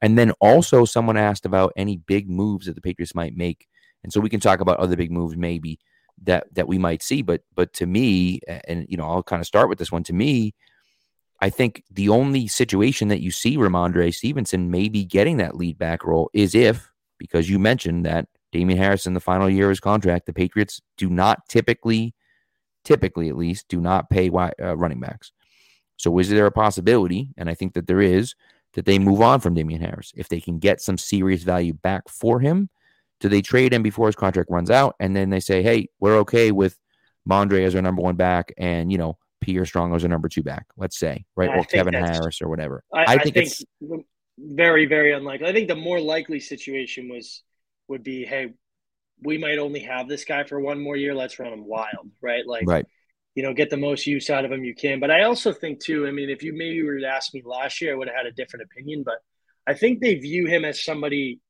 And 0.00 0.16
then 0.16 0.32
also 0.40 0.84
someone 0.84 1.16
asked 1.16 1.46
about 1.46 1.72
any 1.76 1.96
big 1.96 2.28
moves 2.30 2.66
that 2.66 2.74
the 2.74 2.80
Patriots 2.80 3.14
might 3.14 3.36
make. 3.36 3.66
And 4.02 4.12
so 4.12 4.20
we 4.20 4.30
can 4.30 4.40
talk 4.40 4.60
about 4.60 4.78
other 4.78 4.96
big 4.96 5.10
moves 5.10 5.36
maybe 5.36 5.78
that 6.24 6.52
that 6.54 6.68
we 6.68 6.78
might 6.78 7.02
see. 7.02 7.22
But 7.22 7.42
but 7.54 7.72
to 7.74 7.86
me, 7.86 8.40
and 8.46 8.86
you 8.88 8.96
know, 8.96 9.08
I'll 9.08 9.22
kind 9.22 9.40
of 9.40 9.46
start 9.46 9.68
with 9.68 9.78
this 9.78 9.92
one. 9.92 10.04
To 10.04 10.12
me, 10.12 10.54
I 11.40 11.50
think 11.50 11.84
the 11.90 12.08
only 12.08 12.48
situation 12.48 13.08
that 13.08 13.20
you 13.20 13.30
see 13.30 13.56
Rhamondre 13.56 14.14
Stevenson 14.14 14.70
maybe 14.70 15.04
getting 15.04 15.36
that 15.36 15.56
lead 15.56 15.78
back 15.78 16.04
role 16.04 16.30
is 16.32 16.54
if, 16.54 16.90
because 17.18 17.48
you 17.48 17.58
mentioned 17.58 18.04
that 18.06 18.26
Damien 18.50 18.78
Harris 18.78 19.06
in 19.06 19.14
the 19.14 19.20
final 19.20 19.48
year 19.48 19.66
of 19.66 19.70
his 19.70 19.80
contract, 19.80 20.26
the 20.26 20.32
Patriots 20.32 20.80
do 20.96 21.08
not 21.08 21.46
typically, 21.48 22.14
typically 22.84 23.28
at 23.28 23.36
least, 23.36 23.68
do 23.68 23.80
not 23.80 24.10
pay 24.10 24.28
uh, 24.30 24.76
running 24.76 25.00
backs. 25.00 25.32
So 25.96 26.18
is 26.18 26.28
there 26.30 26.46
a 26.46 26.52
possibility, 26.52 27.30
and 27.36 27.48
I 27.48 27.54
think 27.54 27.74
that 27.74 27.86
there 27.86 28.00
is, 28.00 28.34
that 28.74 28.84
they 28.84 28.98
move 28.98 29.20
on 29.20 29.40
from 29.40 29.54
Damien 29.54 29.80
Harris 29.80 30.12
if 30.16 30.28
they 30.28 30.40
can 30.40 30.58
get 30.58 30.80
some 30.80 30.98
serious 30.98 31.42
value 31.42 31.72
back 31.72 32.08
for 32.08 32.40
him? 32.40 32.68
Do 33.20 33.28
they 33.28 33.42
trade 33.42 33.72
him 33.72 33.82
before 33.82 34.06
his 34.06 34.16
contract 34.16 34.50
runs 34.50 34.70
out, 34.70 34.94
and 35.00 35.14
then 35.14 35.30
they 35.30 35.40
say, 35.40 35.62
"Hey, 35.62 35.88
we're 36.00 36.18
okay 36.18 36.52
with 36.52 36.78
Mondre 37.28 37.64
as 37.64 37.74
our 37.74 37.82
number 37.82 38.02
one 38.02 38.16
back, 38.16 38.52
and 38.56 38.92
you 38.92 38.98
know 38.98 39.18
Pierre 39.40 39.66
Strong 39.66 39.94
as 39.94 40.04
our 40.04 40.08
number 40.08 40.28
two 40.28 40.42
back, 40.42 40.66
let's 40.76 40.98
say, 40.98 41.24
right, 41.36 41.50
or 41.50 41.64
Kevin 41.64 41.94
Harris 41.94 42.40
or 42.40 42.48
whatever." 42.48 42.84
I, 42.92 43.02
I, 43.02 43.06
think, 43.06 43.20
I 43.20 43.24
think 43.24 43.36
it's 43.36 43.64
very, 44.38 44.86
very 44.86 45.12
unlikely. 45.12 45.48
I 45.48 45.52
think 45.52 45.68
the 45.68 45.76
more 45.76 46.00
likely 46.00 46.40
situation 46.40 47.08
was 47.08 47.42
would 47.88 48.02
be, 48.02 48.24
"Hey, 48.24 48.54
we 49.22 49.38
might 49.38 49.58
only 49.58 49.80
have 49.80 50.08
this 50.08 50.24
guy 50.24 50.44
for 50.44 50.60
one 50.60 50.80
more 50.80 50.96
year. 50.96 51.14
Let's 51.14 51.38
run 51.38 51.52
him 51.52 51.66
wild, 51.66 52.10
right? 52.20 52.46
Like, 52.46 52.66
right. 52.66 52.86
you 53.34 53.42
know, 53.42 53.52
get 53.52 53.70
the 53.70 53.76
most 53.76 54.06
use 54.06 54.30
out 54.30 54.44
of 54.44 54.52
him 54.52 54.64
you 54.64 54.74
can. 54.74 55.00
But 55.00 55.10
I 55.10 55.24
also 55.24 55.52
think 55.52 55.80
too. 55.80 56.06
I 56.06 56.10
mean, 56.10 56.30
if 56.30 56.42
you 56.42 56.52
maybe 56.52 56.82
were 56.82 56.98
to 56.98 57.06
ask 57.06 57.34
me 57.34 57.42
last 57.44 57.80
year, 57.80 57.92
I 57.92 57.96
would 57.96 58.08
have 58.08 58.16
had 58.16 58.26
a 58.26 58.32
different 58.32 58.66
opinion. 58.70 59.02
But 59.04 59.18
I 59.66 59.74
think 59.74 60.00
they 60.00 60.14
view 60.14 60.46
him 60.46 60.64
as 60.64 60.84
somebody 60.84 61.40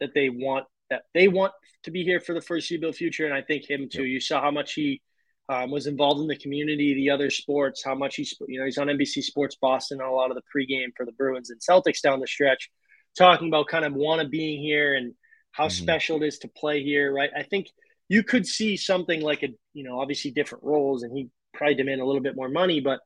that 0.00 0.10
they 0.14 0.28
want 0.28 0.66
that 0.90 1.02
they 1.14 1.28
want 1.28 1.52
to 1.84 1.90
be 1.90 2.02
here 2.02 2.20
for 2.20 2.34
the 2.34 2.40
foreseeable 2.40 2.92
future, 2.92 3.24
and 3.24 3.34
I 3.34 3.42
think 3.42 3.68
him 3.68 3.88
too. 3.88 4.04
You 4.04 4.20
saw 4.20 4.40
how 4.40 4.50
much 4.50 4.74
he 4.74 5.00
um, 5.48 5.70
was 5.70 5.86
involved 5.86 6.20
in 6.20 6.26
the 6.26 6.38
community, 6.38 6.94
the 6.94 7.10
other 7.10 7.30
sports, 7.30 7.84
how 7.84 7.94
much 7.94 8.16
he's 8.16 8.34
you 8.48 8.58
know 8.58 8.64
he's 8.64 8.78
on 8.78 8.88
NBC 8.88 9.22
Sports 9.22 9.56
Boston 9.60 10.00
on 10.00 10.08
a 10.08 10.12
lot 10.12 10.30
of 10.30 10.36
the 10.36 10.42
pregame 10.42 10.88
for 10.96 11.04
the 11.04 11.12
Bruins 11.12 11.50
and 11.50 11.60
Celtics 11.60 12.00
down 12.00 12.20
the 12.20 12.26
stretch, 12.26 12.70
talking 13.16 13.48
about 13.48 13.68
kind 13.68 13.84
of 13.84 13.94
want 13.94 14.22
to 14.22 14.28
being 14.28 14.62
here 14.62 14.94
and 14.94 15.14
how 15.52 15.66
mm-hmm. 15.66 15.82
special 15.82 16.22
it 16.22 16.26
is 16.26 16.38
to 16.40 16.48
play 16.48 16.82
here. 16.82 17.12
Right, 17.12 17.30
I 17.36 17.42
think 17.42 17.68
you 18.08 18.22
could 18.22 18.46
see 18.46 18.76
something 18.76 19.20
like 19.20 19.42
a 19.42 19.48
you 19.72 19.84
know 19.84 20.00
obviously 20.00 20.30
different 20.30 20.64
roles, 20.64 21.02
and 21.02 21.16
he 21.16 21.28
probably 21.52 21.74
demand 21.74 22.00
a 22.00 22.06
little 22.06 22.22
bit 22.22 22.36
more 22.36 22.48
money, 22.48 22.80
but 22.80 23.00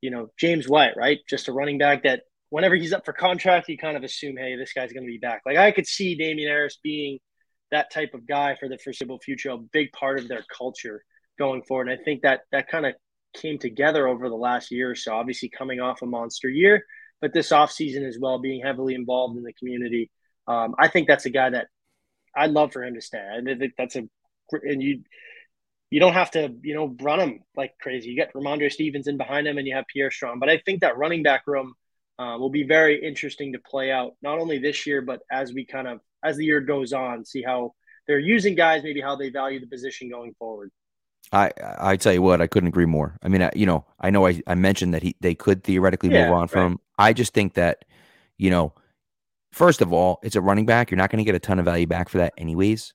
you 0.00 0.10
know 0.10 0.28
James 0.38 0.68
White, 0.68 0.96
right, 0.96 1.18
just 1.28 1.48
a 1.48 1.52
running 1.52 1.78
back 1.78 2.04
that 2.04 2.22
whenever 2.54 2.76
he's 2.76 2.92
up 2.92 3.04
for 3.04 3.12
contract, 3.12 3.68
you 3.68 3.76
kind 3.76 3.96
of 3.96 4.04
assume, 4.04 4.36
hey, 4.36 4.54
this 4.54 4.72
guy's 4.72 4.92
going 4.92 5.02
to 5.02 5.10
be 5.10 5.18
back. 5.18 5.42
Like 5.44 5.56
I 5.56 5.72
could 5.72 5.88
see 5.88 6.14
Damien 6.14 6.48
Harris 6.48 6.78
being 6.80 7.18
that 7.72 7.90
type 7.90 8.14
of 8.14 8.28
guy 8.28 8.54
for 8.54 8.68
the 8.68 8.78
foreseeable 8.78 9.18
future, 9.18 9.50
a 9.50 9.58
big 9.58 9.90
part 9.90 10.20
of 10.20 10.28
their 10.28 10.44
culture 10.56 11.02
going 11.36 11.64
forward. 11.64 11.88
And 11.88 12.00
I 12.00 12.04
think 12.04 12.22
that 12.22 12.42
that 12.52 12.68
kind 12.68 12.86
of 12.86 12.94
came 13.36 13.58
together 13.58 14.06
over 14.06 14.28
the 14.28 14.36
last 14.36 14.70
year 14.70 14.92
or 14.92 14.94
so, 14.94 15.14
obviously 15.14 15.48
coming 15.48 15.80
off 15.80 16.02
a 16.02 16.06
monster 16.06 16.48
year, 16.48 16.84
but 17.20 17.32
this 17.32 17.50
offseason 17.50 18.06
as 18.06 18.18
well, 18.20 18.38
being 18.38 18.62
heavily 18.62 18.94
involved 18.94 19.36
in 19.36 19.42
the 19.42 19.52
community. 19.54 20.12
Um, 20.46 20.76
I 20.78 20.86
think 20.86 21.08
that's 21.08 21.26
a 21.26 21.30
guy 21.30 21.50
that 21.50 21.66
I'd 22.36 22.52
love 22.52 22.72
for 22.72 22.84
him 22.84 22.94
to 22.94 23.00
stay. 23.00 23.18
I 23.18 23.42
think 23.42 23.72
that's 23.76 23.96
a, 23.96 24.04
and 24.52 24.80
you, 24.80 25.02
you 25.90 25.98
don't 25.98 26.12
have 26.12 26.30
to, 26.32 26.54
you 26.62 26.76
know, 26.76 26.94
run 27.00 27.18
him 27.18 27.40
like 27.56 27.72
crazy. 27.80 28.10
You 28.10 28.16
get 28.16 28.32
Rhamondre 28.32 28.70
Stevenson 28.70 29.16
behind 29.16 29.48
him 29.48 29.58
and 29.58 29.66
you 29.66 29.74
have 29.74 29.86
Pierre 29.92 30.12
Strong. 30.12 30.38
But 30.38 30.50
I 30.50 30.58
think 30.58 30.82
that 30.82 30.96
running 30.96 31.24
back 31.24 31.48
room 31.48 31.74
uh, 32.18 32.36
will 32.38 32.50
be 32.50 32.64
very 32.64 33.02
interesting 33.04 33.52
to 33.52 33.58
play 33.58 33.90
out 33.90 34.12
not 34.22 34.38
only 34.38 34.58
this 34.58 34.86
year 34.86 35.02
but 35.02 35.20
as 35.30 35.52
we 35.52 35.64
kind 35.64 35.88
of 35.88 36.00
as 36.24 36.36
the 36.36 36.44
year 36.44 36.60
goes 36.60 36.92
on 36.92 37.24
see 37.24 37.42
how 37.42 37.72
they're 38.06 38.18
using 38.18 38.54
guys 38.54 38.82
maybe 38.82 39.00
how 39.00 39.16
they 39.16 39.30
value 39.30 39.60
the 39.60 39.66
position 39.66 40.08
going 40.10 40.34
forward. 40.38 40.70
I 41.32 41.50
i 41.78 41.96
tell 41.96 42.12
you 42.12 42.22
what 42.22 42.40
i 42.40 42.46
couldn't 42.46 42.68
agree 42.68 42.86
more. 42.86 43.18
I 43.22 43.28
mean 43.28 43.42
I, 43.42 43.50
you 43.54 43.66
know 43.66 43.84
i 44.00 44.10
know 44.10 44.26
i, 44.26 44.40
I 44.46 44.54
mentioned 44.54 44.94
that 44.94 45.02
he 45.02 45.16
they 45.20 45.34
could 45.34 45.64
theoretically 45.64 46.10
yeah, 46.10 46.26
move 46.26 46.34
on 46.34 46.48
from 46.48 46.80
i 46.98 47.12
just 47.12 47.34
think 47.34 47.54
that 47.54 47.84
you 48.38 48.50
know 48.50 48.74
first 49.54 49.80
of 49.80 49.92
all 49.92 50.18
it's 50.22 50.36
a 50.36 50.40
running 50.40 50.66
back. 50.66 50.90
You're 50.90 50.98
not 50.98 51.10
going 51.10 51.24
to 51.24 51.24
get 51.24 51.34
a 51.34 51.40
ton 51.40 51.58
of 51.58 51.64
value 51.64 51.86
back 51.86 52.08
for 52.08 52.18
that 52.18 52.34
anyways. 52.36 52.92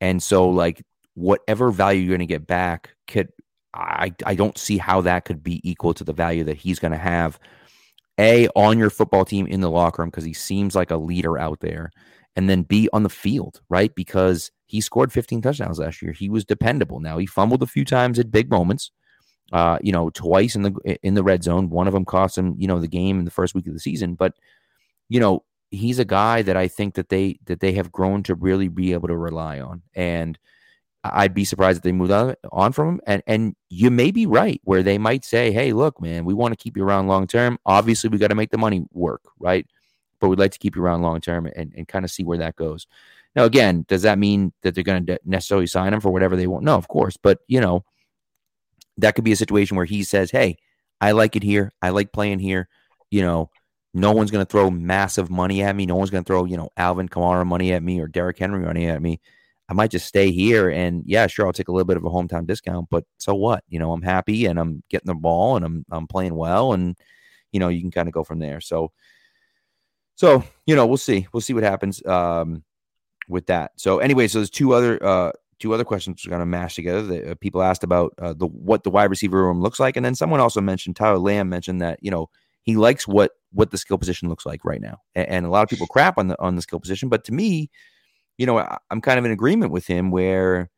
And 0.00 0.22
so 0.22 0.48
like 0.48 0.82
whatever 1.14 1.70
value 1.70 2.00
you're 2.00 2.16
going 2.16 2.20
to 2.20 2.26
get 2.26 2.46
back 2.46 2.90
could 3.06 3.28
I, 3.74 4.14
I 4.24 4.34
don't 4.34 4.56
see 4.56 4.78
how 4.78 5.02
that 5.02 5.26
could 5.26 5.42
be 5.42 5.60
equal 5.68 5.92
to 5.94 6.04
the 6.04 6.14
value 6.14 6.44
that 6.44 6.56
he's 6.56 6.78
going 6.78 6.92
to 6.92 6.98
have 6.98 7.38
a, 8.18 8.48
on 8.56 8.78
your 8.78 8.90
football 8.90 9.24
team 9.24 9.46
in 9.46 9.60
the 9.60 9.70
locker 9.70 10.02
room 10.02 10.10
because 10.10 10.24
he 10.24 10.32
seems 10.32 10.74
like 10.74 10.90
a 10.90 10.96
leader 10.96 11.38
out 11.38 11.60
there. 11.60 11.90
And 12.36 12.48
then 12.48 12.62
B, 12.62 12.88
on 12.92 13.02
the 13.02 13.08
field, 13.08 13.60
right? 13.68 13.94
Because 13.94 14.50
he 14.66 14.80
scored 14.80 15.12
15 15.12 15.42
touchdowns 15.42 15.78
last 15.78 16.02
year. 16.02 16.12
He 16.12 16.28
was 16.28 16.44
dependable. 16.44 17.00
Now 17.00 17.18
he 17.18 17.26
fumbled 17.26 17.62
a 17.62 17.66
few 17.66 17.84
times 17.84 18.18
at 18.18 18.30
big 18.30 18.50
moments. 18.50 18.90
Uh, 19.50 19.78
you 19.80 19.92
know, 19.92 20.10
twice 20.10 20.54
in 20.54 20.62
the 20.62 20.98
in 21.02 21.14
the 21.14 21.22
red 21.22 21.42
zone. 21.42 21.70
One 21.70 21.86
of 21.86 21.94
them 21.94 22.04
cost 22.04 22.36
him, 22.36 22.54
you 22.58 22.68
know, 22.68 22.80
the 22.80 22.86
game 22.86 23.18
in 23.18 23.24
the 23.24 23.30
first 23.30 23.54
week 23.54 23.66
of 23.66 23.72
the 23.72 23.80
season. 23.80 24.14
But, 24.14 24.34
you 25.08 25.18
know, 25.18 25.42
he's 25.70 25.98
a 25.98 26.04
guy 26.04 26.42
that 26.42 26.56
I 26.56 26.68
think 26.68 26.94
that 26.94 27.08
they 27.08 27.38
that 27.46 27.60
they 27.60 27.72
have 27.72 27.90
grown 27.90 28.22
to 28.24 28.34
really 28.34 28.68
be 28.68 28.92
able 28.92 29.08
to 29.08 29.16
rely 29.16 29.58
on. 29.58 29.82
And 29.94 30.38
I'd 31.12 31.34
be 31.34 31.44
surprised 31.44 31.78
if 31.78 31.82
they 31.82 31.92
moved 31.92 32.12
on, 32.52 32.72
from 32.72 32.88
him. 32.88 33.00
And 33.06 33.22
and 33.26 33.56
you 33.68 33.90
may 33.90 34.10
be 34.10 34.26
right 34.26 34.60
where 34.64 34.82
they 34.82 34.98
might 34.98 35.24
say, 35.24 35.52
"Hey, 35.52 35.72
look, 35.72 36.00
man, 36.00 36.24
we 36.24 36.34
want 36.34 36.52
to 36.52 36.62
keep 36.62 36.76
you 36.76 36.84
around 36.84 37.08
long 37.08 37.26
term. 37.26 37.58
Obviously, 37.66 38.10
we 38.10 38.18
got 38.18 38.28
to 38.28 38.34
make 38.34 38.50
the 38.50 38.58
money 38.58 38.84
work, 38.92 39.22
right? 39.38 39.66
But 40.20 40.28
we'd 40.28 40.38
like 40.38 40.52
to 40.52 40.58
keep 40.58 40.76
you 40.76 40.82
around 40.82 41.02
long 41.02 41.20
term 41.20 41.46
and, 41.46 41.72
and 41.76 41.86
kind 41.88 42.04
of 42.04 42.10
see 42.10 42.24
where 42.24 42.38
that 42.38 42.56
goes." 42.56 42.86
Now, 43.36 43.44
again, 43.44 43.84
does 43.88 44.02
that 44.02 44.18
mean 44.18 44.52
that 44.62 44.74
they're 44.74 44.84
going 44.84 45.06
to 45.06 45.20
necessarily 45.24 45.66
sign 45.66 45.94
him 45.94 46.00
for 46.00 46.10
whatever 46.10 46.36
they 46.36 46.46
want? 46.46 46.64
No, 46.64 46.74
of 46.74 46.88
course. 46.88 47.16
But 47.16 47.40
you 47.48 47.60
know, 47.60 47.84
that 48.96 49.14
could 49.14 49.24
be 49.24 49.32
a 49.32 49.36
situation 49.36 49.76
where 49.76 49.86
he 49.86 50.02
says, 50.02 50.30
"Hey, 50.30 50.56
I 51.00 51.12
like 51.12 51.36
it 51.36 51.42
here. 51.42 51.72
I 51.82 51.90
like 51.90 52.12
playing 52.12 52.40
here. 52.40 52.68
You 53.10 53.22
know, 53.22 53.50
no 53.94 54.12
one's 54.12 54.30
going 54.30 54.44
to 54.44 54.50
throw 54.50 54.70
massive 54.70 55.30
money 55.30 55.62
at 55.62 55.76
me. 55.76 55.86
No 55.86 55.96
one's 55.96 56.10
going 56.10 56.24
to 56.24 56.28
throw 56.28 56.44
you 56.44 56.56
know 56.56 56.70
Alvin 56.76 57.08
Kamara 57.08 57.46
money 57.46 57.72
at 57.72 57.82
me 57.82 58.00
or 58.00 58.08
Derrick 58.08 58.38
Henry 58.38 58.64
money 58.64 58.88
at 58.88 59.02
me." 59.02 59.20
I 59.68 59.74
might 59.74 59.90
just 59.90 60.06
stay 60.06 60.30
here 60.30 60.70
and 60.70 61.02
yeah, 61.06 61.26
sure, 61.26 61.46
I'll 61.46 61.52
take 61.52 61.68
a 61.68 61.72
little 61.72 61.86
bit 61.86 61.98
of 61.98 62.04
a 62.04 62.10
hometown 62.10 62.46
discount, 62.46 62.88
but 62.90 63.04
so 63.18 63.34
what? 63.34 63.64
You 63.68 63.78
know, 63.78 63.92
I'm 63.92 64.02
happy 64.02 64.46
and 64.46 64.58
I'm 64.58 64.82
getting 64.88 65.06
the 65.06 65.14
ball 65.14 65.56
and 65.56 65.64
I'm 65.64 65.84
I'm 65.90 66.06
playing 66.06 66.34
well 66.34 66.72
and 66.72 66.96
you 67.52 67.60
know, 67.60 67.68
you 67.68 67.80
can 67.80 67.90
kind 67.90 68.08
of 68.08 68.14
go 68.14 68.24
from 68.24 68.38
there. 68.38 68.60
So 68.60 68.92
so, 70.14 70.42
you 70.66 70.74
know, 70.74 70.86
we'll 70.86 70.96
see. 70.96 71.28
We'll 71.32 71.42
see 71.42 71.52
what 71.52 71.64
happens 71.64 72.04
um 72.06 72.64
with 73.28 73.46
that. 73.46 73.72
So 73.76 73.98
anyway, 73.98 74.28
so 74.28 74.38
there's 74.38 74.50
two 74.50 74.72
other 74.72 75.04
uh 75.04 75.32
two 75.58 75.74
other 75.74 75.84
questions 75.84 76.22
we're 76.24 76.30
going 76.30 76.40
to 76.40 76.46
mash 76.46 76.76
together 76.76 77.02
that 77.02 77.30
uh, 77.32 77.34
people 77.34 77.62
asked 77.62 77.82
about 77.82 78.14
uh, 78.18 78.32
the 78.32 78.46
what 78.46 78.84
the 78.84 78.90
wide 78.90 79.10
receiver 79.10 79.42
room 79.42 79.60
looks 79.60 79.80
like 79.80 79.96
and 79.96 80.04
then 80.04 80.14
someone 80.14 80.40
also 80.40 80.60
mentioned 80.60 80.94
Tyler 80.94 81.18
Lamb 81.18 81.48
mentioned 81.48 81.80
that, 81.82 81.98
you 82.00 82.10
know, 82.10 82.30
he 82.62 82.76
likes 82.76 83.06
what 83.06 83.32
what 83.52 83.70
the 83.70 83.78
skill 83.78 83.98
position 83.98 84.28
looks 84.28 84.46
like 84.46 84.64
right 84.64 84.80
now. 84.80 84.98
And, 85.14 85.28
and 85.28 85.46
a 85.46 85.50
lot 85.50 85.62
of 85.62 85.68
people 85.68 85.86
crap 85.86 86.16
on 86.16 86.28
the 86.28 86.40
on 86.40 86.56
the 86.56 86.62
skill 86.62 86.80
position, 86.80 87.08
but 87.08 87.24
to 87.24 87.32
me, 87.32 87.70
you 88.38 88.46
know, 88.46 88.58
I, 88.58 88.78
am 88.90 89.00
kind 89.00 89.18
of 89.18 89.24
in 89.24 89.32
agreement 89.32 89.72
with 89.72 89.86
him 89.86 90.10
where, 90.10 90.70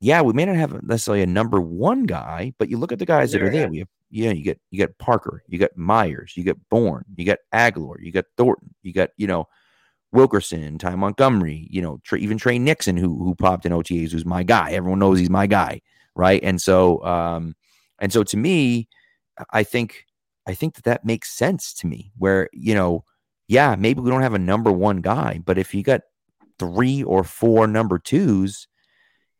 yeah, 0.00 0.22
we 0.22 0.32
may 0.32 0.46
not 0.46 0.56
have 0.56 0.82
necessarily 0.82 1.22
a 1.22 1.26
number 1.26 1.60
one 1.60 2.04
guy, 2.04 2.54
but 2.58 2.70
you 2.70 2.78
look 2.78 2.92
at 2.92 2.98
the 2.98 3.06
guys 3.06 3.32
that 3.32 3.42
are 3.42 3.50
there. 3.50 3.68
We 3.68 3.78
have, 3.78 3.88
yeah, 4.10 4.30
you 4.30 4.44
get 4.44 4.60
you 4.70 4.78
get 4.78 4.96
Parker, 4.98 5.42
you 5.48 5.58
got 5.58 5.76
Meyers, 5.76 6.36
you 6.36 6.44
get 6.44 6.56
Bourne, 6.68 7.04
you 7.16 7.24
got 7.24 7.38
Agholor, 7.52 7.96
you 8.00 8.12
got 8.12 8.26
Thornton, 8.36 8.74
you 8.82 8.92
got 8.92 9.10
you 9.16 9.26
know 9.26 9.48
Wilkerson, 10.12 10.78
Ty 10.78 10.94
Montgomery, 10.94 11.66
you 11.68 11.82
know, 11.82 12.00
even 12.16 12.38
Tre 12.38 12.58
Nixon, 12.58 12.96
who 12.96 13.22
who 13.24 13.34
popped 13.34 13.66
in 13.66 13.72
OTAs, 13.72 14.12
who's 14.12 14.24
my 14.24 14.44
guy. 14.44 14.70
Everyone 14.70 15.00
knows 15.00 15.18
he's 15.18 15.30
my 15.30 15.48
guy, 15.48 15.80
right? 16.14 16.40
And 16.44 16.62
so, 16.62 17.04
um, 17.04 17.56
and 17.98 18.12
so 18.12 18.22
to 18.22 18.36
me, 18.36 18.88
I 19.50 19.64
think 19.64 20.06
I 20.46 20.54
think 20.54 20.76
that 20.76 20.84
that 20.84 21.04
makes 21.04 21.32
sense 21.32 21.74
to 21.74 21.88
me. 21.88 22.12
Where 22.16 22.48
you 22.52 22.74
know, 22.74 23.04
yeah, 23.48 23.74
maybe 23.76 24.00
we 24.00 24.10
don't 24.10 24.22
have 24.22 24.34
a 24.34 24.38
number 24.38 24.70
one 24.70 25.00
guy, 25.00 25.40
but 25.44 25.58
if 25.58 25.74
you 25.74 25.82
got 25.82 26.02
three 26.58 27.02
or 27.02 27.24
four 27.24 27.66
number 27.66 27.98
twos, 27.98 28.68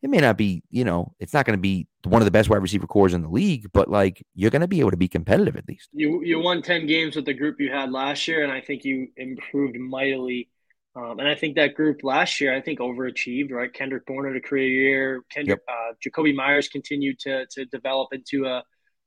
it 0.01 0.09
may 0.09 0.17
not 0.17 0.37
be, 0.37 0.63
you 0.69 0.83
know, 0.83 1.13
it's 1.19 1.33
not 1.33 1.45
going 1.45 1.57
to 1.57 1.61
be 1.61 1.87
one 2.03 2.21
of 2.21 2.25
the 2.25 2.31
best 2.31 2.49
wide 2.49 2.61
receiver 2.61 2.87
corps 2.87 3.13
in 3.13 3.21
the 3.21 3.29
league, 3.29 3.67
but 3.73 3.89
like 3.89 4.23
you're 4.33 4.51
going 4.51 4.61
to 4.61 4.67
be 4.67 4.79
able 4.79 4.91
to 4.91 4.97
be 4.97 5.07
competitive 5.07 5.55
at 5.55 5.67
least. 5.67 5.89
You 5.93 6.21
you 6.23 6.39
won 6.39 6.61
ten 6.61 6.85
games 6.85 7.15
with 7.15 7.25
the 7.25 7.33
group 7.33 7.59
you 7.59 7.71
had 7.71 7.91
last 7.91 8.27
year, 8.27 8.43
and 8.43 8.51
I 8.51 8.61
think 8.61 8.83
you 8.83 9.07
improved 9.17 9.77
mightily. 9.77 10.49
Um, 10.95 11.19
and 11.19 11.27
I 11.27 11.35
think 11.35 11.55
that 11.55 11.75
group 11.75 12.03
last 12.03 12.39
year, 12.39 12.55
I 12.55 12.61
think 12.61 12.79
overachieved. 12.79 13.51
Right, 13.51 13.73
Kendrick 13.73 14.05
Bourne 14.05 14.27
had 14.27 14.35
a 14.35 14.47
career 14.47 14.67
year. 14.67 15.21
Kendrick, 15.31 15.61
yep. 15.67 15.75
uh, 15.75 15.93
Jakobi 16.05 16.35
Meyers 16.35 16.69
continued 16.69 17.19
to 17.19 17.45
to 17.47 17.65
develop 17.65 18.13
into 18.13 18.45
a 18.45 18.63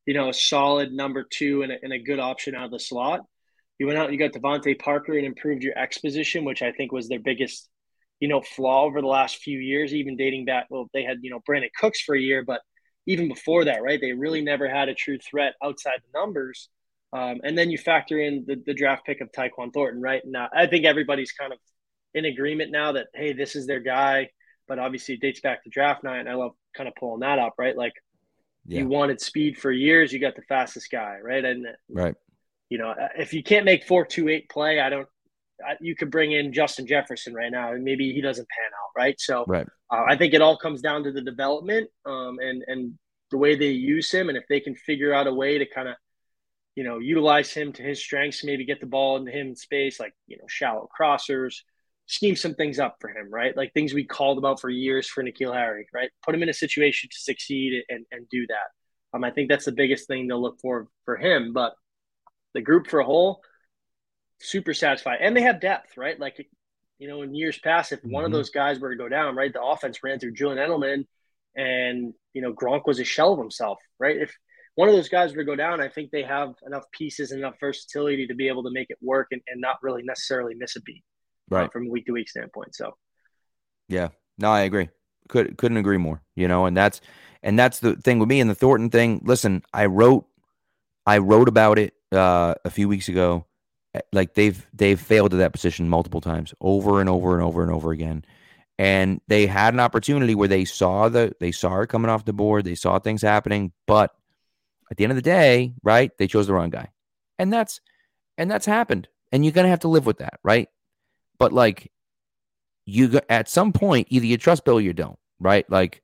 you 0.09 0.15
know, 0.15 0.31
a 0.31 0.33
solid 0.33 0.91
number 0.91 1.23
two 1.23 1.61
and 1.61 1.71
a, 1.71 1.77
and 1.83 1.93
a 1.93 1.99
good 1.99 2.19
option 2.19 2.55
out 2.55 2.65
of 2.65 2.71
the 2.71 2.81
slot. 2.81 3.21
You 3.79 3.87
went 3.87 3.99
out, 3.99 4.11
you 4.11 4.19
got 4.19 4.33
DeVante 4.33 4.79
Parker 4.79 5.13
and 5.13 5.27
improved 5.27 5.63
your 5.63 5.77
X 5.79 5.99
position, 5.99 6.47
which 6.47 6.63
I 6.63 6.73
think 6.73 6.93
was 6.93 7.11
their 7.11 7.21
biggest, 7.21 7.69
you 8.21 8.29
know, 8.29 8.41
flaw 8.41 8.85
over 8.85 9.01
the 9.01 9.07
last 9.07 9.37
few 9.37 9.59
years, 9.59 9.95
even 9.95 10.17
dating 10.17 10.45
back. 10.45 10.67
Well, 10.71 10.89
they 10.93 11.05
had, 11.05 11.19
you 11.23 11.31
know, 11.31 11.41
Brandin 11.49 11.71
Cooks 11.79 12.01
for 12.01 12.15
a 12.15 12.21
year, 12.21 12.45
but 12.45 12.61
even 13.07 13.29
before 13.29 13.65
that, 13.65 13.83
right? 13.83 14.01
They 14.01 14.13
really 14.13 14.43
never 14.43 14.69
had 14.69 14.89
a 14.89 14.95
true 14.95 15.19
threat 15.19 15.55
outside 15.63 16.01
the 16.03 16.19
numbers. 16.19 16.69
Um, 17.13 17.41
and 17.43 17.57
then 17.57 17.71
you 17.71 17.79
factor 17.79 18.19
in 18.21 18.45
the, 18.47 18.63
the 18.67 18.75
draft 18.75 19.07
pick 19.07 19.21
of 19.21 19.33
Tyquan 19.33 19.73
Thornton, 19.73 20.03
right? 20.03 20.21
Now, 20.27 20.45
uh, 20.45 20.49
I 20.55 20.67
think 20.67 20.85
everybody's 20.85 21.33
kind 21.33 21.53
of 21.53 21.59
in 22.13 22.27
agreement 22.27 22.71
now 22.71 22.93
that, 22.93 23.07
hey, 23.15 23.33
this 23.33 23.57
is 23.57 23.67
their 23.67 23.81
guy. 23.81 24.29
But 24.67 24.79
obviously, 24.79 25.15
it 25.15 25.23
dates 25.23 25.41
back 25.41 25.65
to 25.65 25.71
draft 25.71 26.05
night. 26.05 26.21
And 26.21 26.29
I 26.29 26.35
love 26.35 26.53
kind 26.77 26.89
of 26.89 26.95
pulling 26.97 27.21
that 27.21 27.39
up, 27.39 27.55
right? 27.57 27.75
Like, 27.75 27.95
yeah. 28.67 28.81
you 28.81 28.89
wanted 28.89 29.23
speed 29.23 29.57
for 29.57 29.73
years, 29.73 30.13
you 30.13 30.21
got 30.21 30.37
the 30.37 30.43
fastest 30.43 30.91
guy, 30.91 31.17
right? 31.23 31.43
And, 31.43 31.67
uh, 31.67 31.71
right. 31.89 32.15
You 32.69 32.77
know, 32.77 32.91
uh, 32.91 33.09
if 33.17 33.33
you 33.33 33.43
can't 33.43 33.65
make 33.65 33.87
428 33.87 34.51
play, 34.51 34.79
I 34.79 34.91
don't, 34.91 35.09
you 35.81 35.95
could 35.95 36.11
bring 36.11 36.33
in 36.33 36.53
Justin 36.53 36.87
Jefferson 36.87 37.35
right 37.35 37.51
now, 37.51 37.73
and 37.73 37.85
maybe 37.85 38.13
he 38.13 38.21
doesn't 38.21 38.47
pan 38.49 38.71
out, 38.73 38.91
right? 38.97 39.21
So, 39.21 39.45
right. 39.47 39.67
Uh, 39.91 40.05
I 40.07 40.17
think 40.17 40.35
it 40.35 40.43
all 40.43 40.59
comes 40.59 40.83
down 40.83 41.05
to 41.05 41.13
the 41.13 41.23
development 41.23 41.89
um, 42.05 42.39
and 42.41 42.63
and 42.67 42.99
the 43.31 43.39
way 43.39 43.57
they 43.57 43.71
use 43.71 44.11
him, 44.11 44.29
and 44.29 44.39
if 44.39 44.45
they 44.49 44.61
can 44.61 44.75
figure 44.75 45.13
out 45.13 45.27
a 45.27 45.35
way 45.35 45.59
to 45.59 45.67
kind 45.67 45.89
of 45.89 45.97
you 46.79 46.85
know, 46.85 47.01
utilize 47.01 47.53
him 47.53 47.73
to 47.73 47.83
his 47.83 47.99
strengths, 47.99 48.45
maybe 48.45 48.65
get 48.65 48.79
the 48.79 48.87
ball 48.87 49.17
into 49.17 49.33
him 49.33 49.49
in 49.49 49.57
space, 49.57 49.99
like, 49.99 50.15
you 50.29 50.37
know, 50.37 50.45
shallow 50.47 50.89
crossers, 50.97 51.57
scheme 52.07 52.37
some 52.37 52.55
things 52.55 52.79
up 52.79 52.99
for 53.01 53.11
him, 53.11 53.29
right? 53.33 53.57
Like 53.57 53.75
things 53.75 53.93
we 53.93 54.05
called 54.05 54.39
about 54.39 54.61
for 54.61 54.71
years 54.71 55.09
for 55.09 55.25
N'Keal 55.25 55.53
Harry, 55.53 55.89
right? 55.93 56.09
Put 56.25 56.37
him 56.37 56.43
in 56.45 56.49
a 56.49 56.55
situation 56.55 57.11
to 57.11 57.19
succeed 57.19 57.83
and, 57.89 58.07
and 58.13 58.29
do 58.31 58.47
that. 58.47 59.13
Um, 59.13 59.25
I 59.25 59.33
think 59.33 59.49
that's 59.49 59.65
the 59.65 59.73
biggest 59.73 60.07
thing 60.07 60.29
to 60.29 60.37
look 60.37 60.61
for 60.61 60.87
for 61.05 61.17
him. 61.17 61.53
But 61.53 61.75
the 62.55 62.61
group 62.61 62.87
for 62.87 63.01
a 63.01 63.05
whole, 63.05 63.41
super 64.41 64.75
satisfied. 64.75 65.19
And 65.21 65.37
they 65.37 65.43
have 65.43 65.61
depth, 65.61 65.97
right? 65.97 66.19
Like, 66.19 66.47
you 66.99 67.09
know, 67.09 67.23
in 67.23 67.35
years 67.35 67.59
past, 67.59 67.93
if 67.93 68.01
mm-hmm. 68.01 68.11
one 68.11 68.25
of 68.25 68.31
mm-hmm. 68.31 68.39
those 68.39 68.51
guys 68.51 68.79
were 68.79 68.91
to 68.91 68.97
go 68.97 69.09
down, 69.09 69.37
right, 69.37 69.53
the 69.53 69.63
offense 69.63 70.03
ran 70.03 70.19
through 70.19 70.33
Julian 70.33 70.59
Edelman 70.59 71.07
and, 71.57 72.15
you 72.33 72.43
know, 72.43 72.53
Gronk 72.53 72.83
was 72.87 73.01
a 73.01 73.05
shell 73.05 73.33
of 73.33 73.39
himself, 73.39 73.79
right? 73.99 74.17
If 74.17 74.37
one 74.79 74.89
of 74.89 74.95
those 74.95 75.09
guys 75.09 75.33
were 75.33 75.39
to 75.39 75.45
go 75.45 75.57
down, 75.57 75.81
I 75.81 75.89
think 75.89 76.13
they 76.13 76.23
have 76.23 76.55
enough 76.65 76.85
pieces, 76.93 77.33
and 77.33 77.41
enough 77.41 77.57
versatility 77.59 78.29
to 78.29 78.35
be 78.37 78.47
able 78.47 78.63
to 78.63 78.71
make 78.71 78.91
it 78.91 78.99
work 79.03 79.27
and, 79.33 79.43
and 79.49 79.61
not 79.61 79.79
really 79.83 80.05
necessarily 80.05 80.55
miss 80.55 80.77
a 80.77 80.81
beat, 80.83 81.03
uh, 81.51 81.57
right, 81.57 81.65
uh, 81.65 81.69
from 81.71 81.89
a 81.89 81.91
week 81.91 82.07
to 82.07 82.13
week 82.13 82.29
standpoint. 82.29 82.77
So, 82.77 82.97
yeah, 83.89 84.11
no, 84.39 84.53
I 84.53 84.61
agree. 84.61 84.89
Could 85.29 85.59
couldn't 85.59 85.79
agree 85.79 85.97
more. 85.97 86.23
You 86.37 86.47
know, 86.47 86.67
and 86.67 86.77
that's 86.77 87.01
and 87.43 87.59
that's 87.59 87.81
the 87.81 87.97
thing 87.97 88.21
with 88.21 88.29
me 88.29 88.39
and 88.39 88.49
the 88.49 88.55
Thornton 88.55 88.89
thing. 88.89 89.21
Listen, 89.25 89.65
I 89.75 89.87
wrote, 89.87 90.27
I 91.05 91.19
wrote 91.19 91.49
about 91.49 91.81
it 91.81 91.95
uh, 92.13 92.55
a 92.65 92.71
few 92.71 92.89
weeks 92.89 93.09
ago. 93.09 93.47
Eh, 93.95 94.01
like 94.13 94.35
they've 94.35 94.67
they've 94.73 95.01
failed 95.01 95.35
at 95.35 95.39
that 95.39 95.53
position 95.53 95.89
multiple 95.89 96.21
times, 96.21 96.55
over 96.61 97.01
and 97.01 97.09
over 97.09 97.35
and 97.35 97.43
over 97.43 97.63
and 97.63 97.73
over 97.73 97.93
again 97.93 98.25
and 98.81 99.21
they 99.27 99.45
had 99.45 99.75
an 99.75 99.81
opportunity 99.81 100.37
where 100.37 100.47
they 100.47 100.65
saw 100.65 101.09
the 101.09 101.35
they 101.41 101.51
saw 101.51 101.81
it 101.81 101.89
coming 101.89 102.09
off 102.09 102.25
the 102.25 102.33
board 102.33 102.65
they 102.65 102.77
saw 102.77 102.97
things 102.97 103.23
happening 103.23 103.73
but 103.89 104.15
at 104.91 104.97
the 104.97 105.05
end 105.05 105.13
of 105.13 105.17
the 105.17 105.23
day, 105.23 105.75
right? 105.83 106.11
They 106.19 106.27
chose 106.27 106.47
the 106.47 106.55
wrong 106.55 106.71
guy. 106.71 106.91
And 107.39 107.53
that's 107.53 107.81
and 108.37 108.51
that's 108.51 108.67
happened. 108.67 109.09
And 109.33 109.45
you're 109.45 109.53
gonna 109.53 109.69
have 109.69 109.81
to 109.81 109.89
live 109.89 110.07
with 110.07 110.19
that, 110.19 110.41
right? 110.43 110.69
But 111.39 111.53
like 111.53 111.93
you 112.87 113.21
at 113.29 113.49
some 113.49 113.73
point, 113.73 114.09
either 114.11 114.27
you 114.27 114.37
trust 114.39 114.65
Bill 114.65 114.79
or 114.79 114.81
you 114.81 114.93
don't, 114.93 115.19
right? 115.39 115.69
Like 115.71 116.03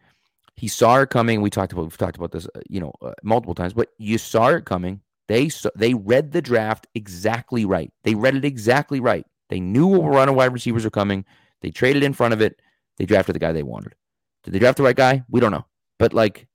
he 0.56 0.68
saw 0.68 1.00
it 1.00 1.10
coming. 1.10 1.40
We 1.40 1.50
talked 1.50 1.72
about 1.72 1.82
we've 1.82 1.96
talked 1.96 2.16
about 2.16 2.32
this, 2.32 2.46
uh, 2.54 2.60
you 2.68 2.80
know, 2.80 2.92
uh, 3.02 3.12
multiple 3.22 3.54
times. 3.54 3.72
But 3.72 3.88
you 3.98 4.18
saw 4.18 4.48
it 4.48 4.64
coming. 4.64 5.00
They 5.28 5.50
they 5.74 5.94
read 5.94 6.32
the 6.32 6.42
draft 6.42 6.86
exactly 6.94 7.64
right. 7.64 7.92
They 8.02 8.14
read 8.14 8.36
it 8.36 8.44
exactly 8.44 9.00
right. 9.00 9.26
They 9.48 9.60
knew 9.60 9.86
what 9.86 10.10
run 10.10 10.28
of 10.28 10.34
wide 10.34 10.52
receivers 10.52 10.84
are 10.84 10.90
coming. 10.90 11.24
They 11.62 11.70
traded 11.70 12.02
in 12.02 12.12
front 12.12 12.34
of 12.34 12.40
it. 12.40 12.60
They 12.98 13.06
drafted 13.06 13.34
the 13.34 13.40
guy 13.40 13.52
they 13.52 13.62
wanted. 13.62 13.94
Did 14.42 14.52
they 14.52 14.58
draft 14.58 14.76
the 14.76 14.82
right 14.82 14.96
guy? 14.96 15.22
We 15.30 15.40
don't 15.40 15.52
know. 15.52 15.66
But 15.98 16.12
like 16.12 16.46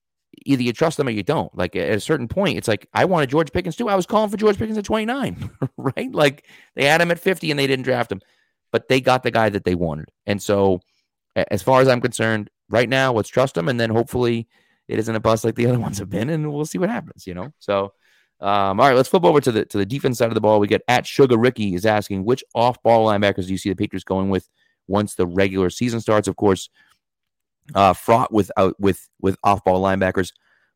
either 0.46 0.62
you 0.62 0.74
trust 0.74 0.98
them 0.98 1.08
or 1.08 1.12
you 1.12 1.24
don't. 1.24 1.56
Like 1.58 1.76
at 1.76 1.90
a 1.90 2.00
certain 2.00 2.28
point, 2.28 2.58
it's 2.58 2.68
like 2.68 2.88
I 2.94 3.06
wanted 3.06 3.30
George 3.30 3.52
Pickens 3.52 3.76
too. 3.76 3.90
I 3.90 3.96
was 3.96 4.06
calling 4.06 4.30
for 4.30 4.38
George 4.38 4.58
Pickens 4.58 4.78
at 4.78 4.86
29, 4.86 5.50
right? 5.78 6.12
Like 6.12 6.46
they 6.76 6.86
had 6.86 7.02
him 7.02 7.12
at 7.12 7.20
50 7.20 7.50
and 7.50 7.60
they 7.60 7.68
didn't 7.68 7.86
draft 7.86 8.12
him, 8.12 8.22
but 8.72 8.88
they 8.88 9.02
got 9.02 9.24
the 9.24 9.32
guy 9.32 9.50
that 9.50 9.64
they 9.64 9.76
wanted. 9.76 10.10
And 10.26 10.42
so, 10.42 10.82
as 11.36 11.64
far 11.64 11.82
as 11.82 11.88
I'm 11.88 12.02
concerned, 12.02 12.50
right 12.70 12.90
now, 12.90 13.14
let's 13.14 13.30
trust 13.30 13.56
them, 13.56 13.70
and 13.70 13.80
then 13.80 13.90
hopefully 13.90 14.48
it 14.88 15.00
isn't 15.00 15.16
a 15.16 15.20
bust 15.20 15.44
like 15.44 15.56
the 15.56 15.68
other 15.68 15.80
ones 15.88 16.00
have 16.00 16.10
been, 16.10 16.30
and 16.30 16.52
we'll 16.52 16.66
see 16.66 16.78
what 16.78 16.90
happens. 16.90 17.26
You 17.26 17.34
know, 17.34 17.54
so. 17.60 17.94
Um, 18.42 18.80
all 18.80 18.88
right, 18.88 18.96
let's 18.96 19.10
flip 19.10 19.26
over 19.26 19.42
to 19.42 19.52
the 19.52 19.66
to 19.66 19.78
the 19.78 19.86
defense 19.86 20.18
side 20.18 20.30
of 20.30 20.36
the 20.36 20.42
ball. 20.42 20.60
We 20.60 20.68
get 20.68 20.82
at 20.88 21.06
Sugar 21.06 21.38
Ricky 21.38 21.76
is 21.76 21.86
asking 21.86 22.24
which 22.24 22.44
off 22.56 22.82
ball 22.84 23.08
linebackers 23.08 23.48
do 23.48 23.52
you 23.52 23.58
see 23.58 23.70
the 23.70 23.76
Patriots 23.76 24.06
going 24.06 24.30
with 24.30 24.50
once 24.88 25.16
the 25.16 25.28
regular 25.28 25.70
season 25.70 26.00
starts? 26.00 26.28
Of 26.28 26.38
course, 26.38 26.70
uh, 27.76 27.94
fraught 27.94 28.32
with 28.32 28.50
out 28.56 28.80
with 28.80 29.10
with 29.22 29.38
off 29.44 29.64
ball 29.66 29.82
linebackers, 29.82 30.32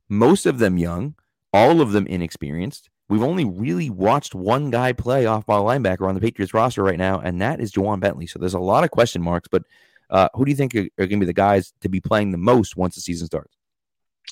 most 0.10 0.46
of 0.46 0.60
them 0.60 0.78
young, 0.78 1.16
all 1.54 1.80
of 1.80 1.94
them 1.94 2.06
inexperienced. 2.08 2.90
We've 3.10 3.24
only 3.24 3.46
really 3.46 3.90
watched 3.90 4.36
one 4.36 4.70
guy 4.70 4.92
play 4.92 5.26
off 5.26 5.46
ball 5.46 5.66
linebacker 5.66 6.08
on 6.08 6.16
the 6.16 6.22
Patriots 6.22 6.54
roster 6.54 6.84
right 6.84 6.98
now, 6.98 7.20
and 7.20 7.42
that 7.42 7.60
is 7.60 7.72
Ja'Whaun 7.72 8.00
Bentley. 8.00 8.28
So 8.28 8.40
there's 8.40 8.54
a 8.54 8.60
lot 8.60 8.84
of 8.84 8.92
question 8.92 9.22
marks, 9.22 9.48
but 9.50 9.64
uh, 10.10 10.30
who 10.34 10.46
do 10.46 10.52
you 10.52 10.58
think 10.58 10.76
are, 10.76 10.88
are 10.98 11.08
going 11.08 11.20
to 11.20 11.20
be 11.20 11.26
the 11.26 11.34
guys 11.34 11.74
to 11.82 11.90
be 11.90 12.00
playing 12.00 12.32
the 12.32 12.38
most 12.38 12.76
once 12.76 12.96
the 12.96 13.02
season 13.02 13.28
starts? 13.28 13.56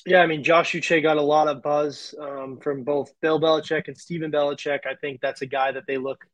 Yeah, 0.06 0.22
I 0.22 0.28
mean, 0.28 0.44
Josh 0.44 0.72
Uche 0.72 1.04
got 1.04 1.18
a 1.18 1.22
lot 1.22 1.48
of 1.48 1.62
buzz 1.62 2.16
um, 2.20 2.58
from 2.58 2.84
both 2.84 3.14
Bill 3.22 3.40
Belichick 3.40 3.88
and 3.88 3.98
Stephen 3.98 4.32
Belichick. 4.32 4.86
I 4.86 4.96
think 4.96 5.22
that's 5.22 5.42
a 5.42 5.46
guy 5.46 5.72
that 5.72 5.84
they 5.88 5.98
look 5.98 6.26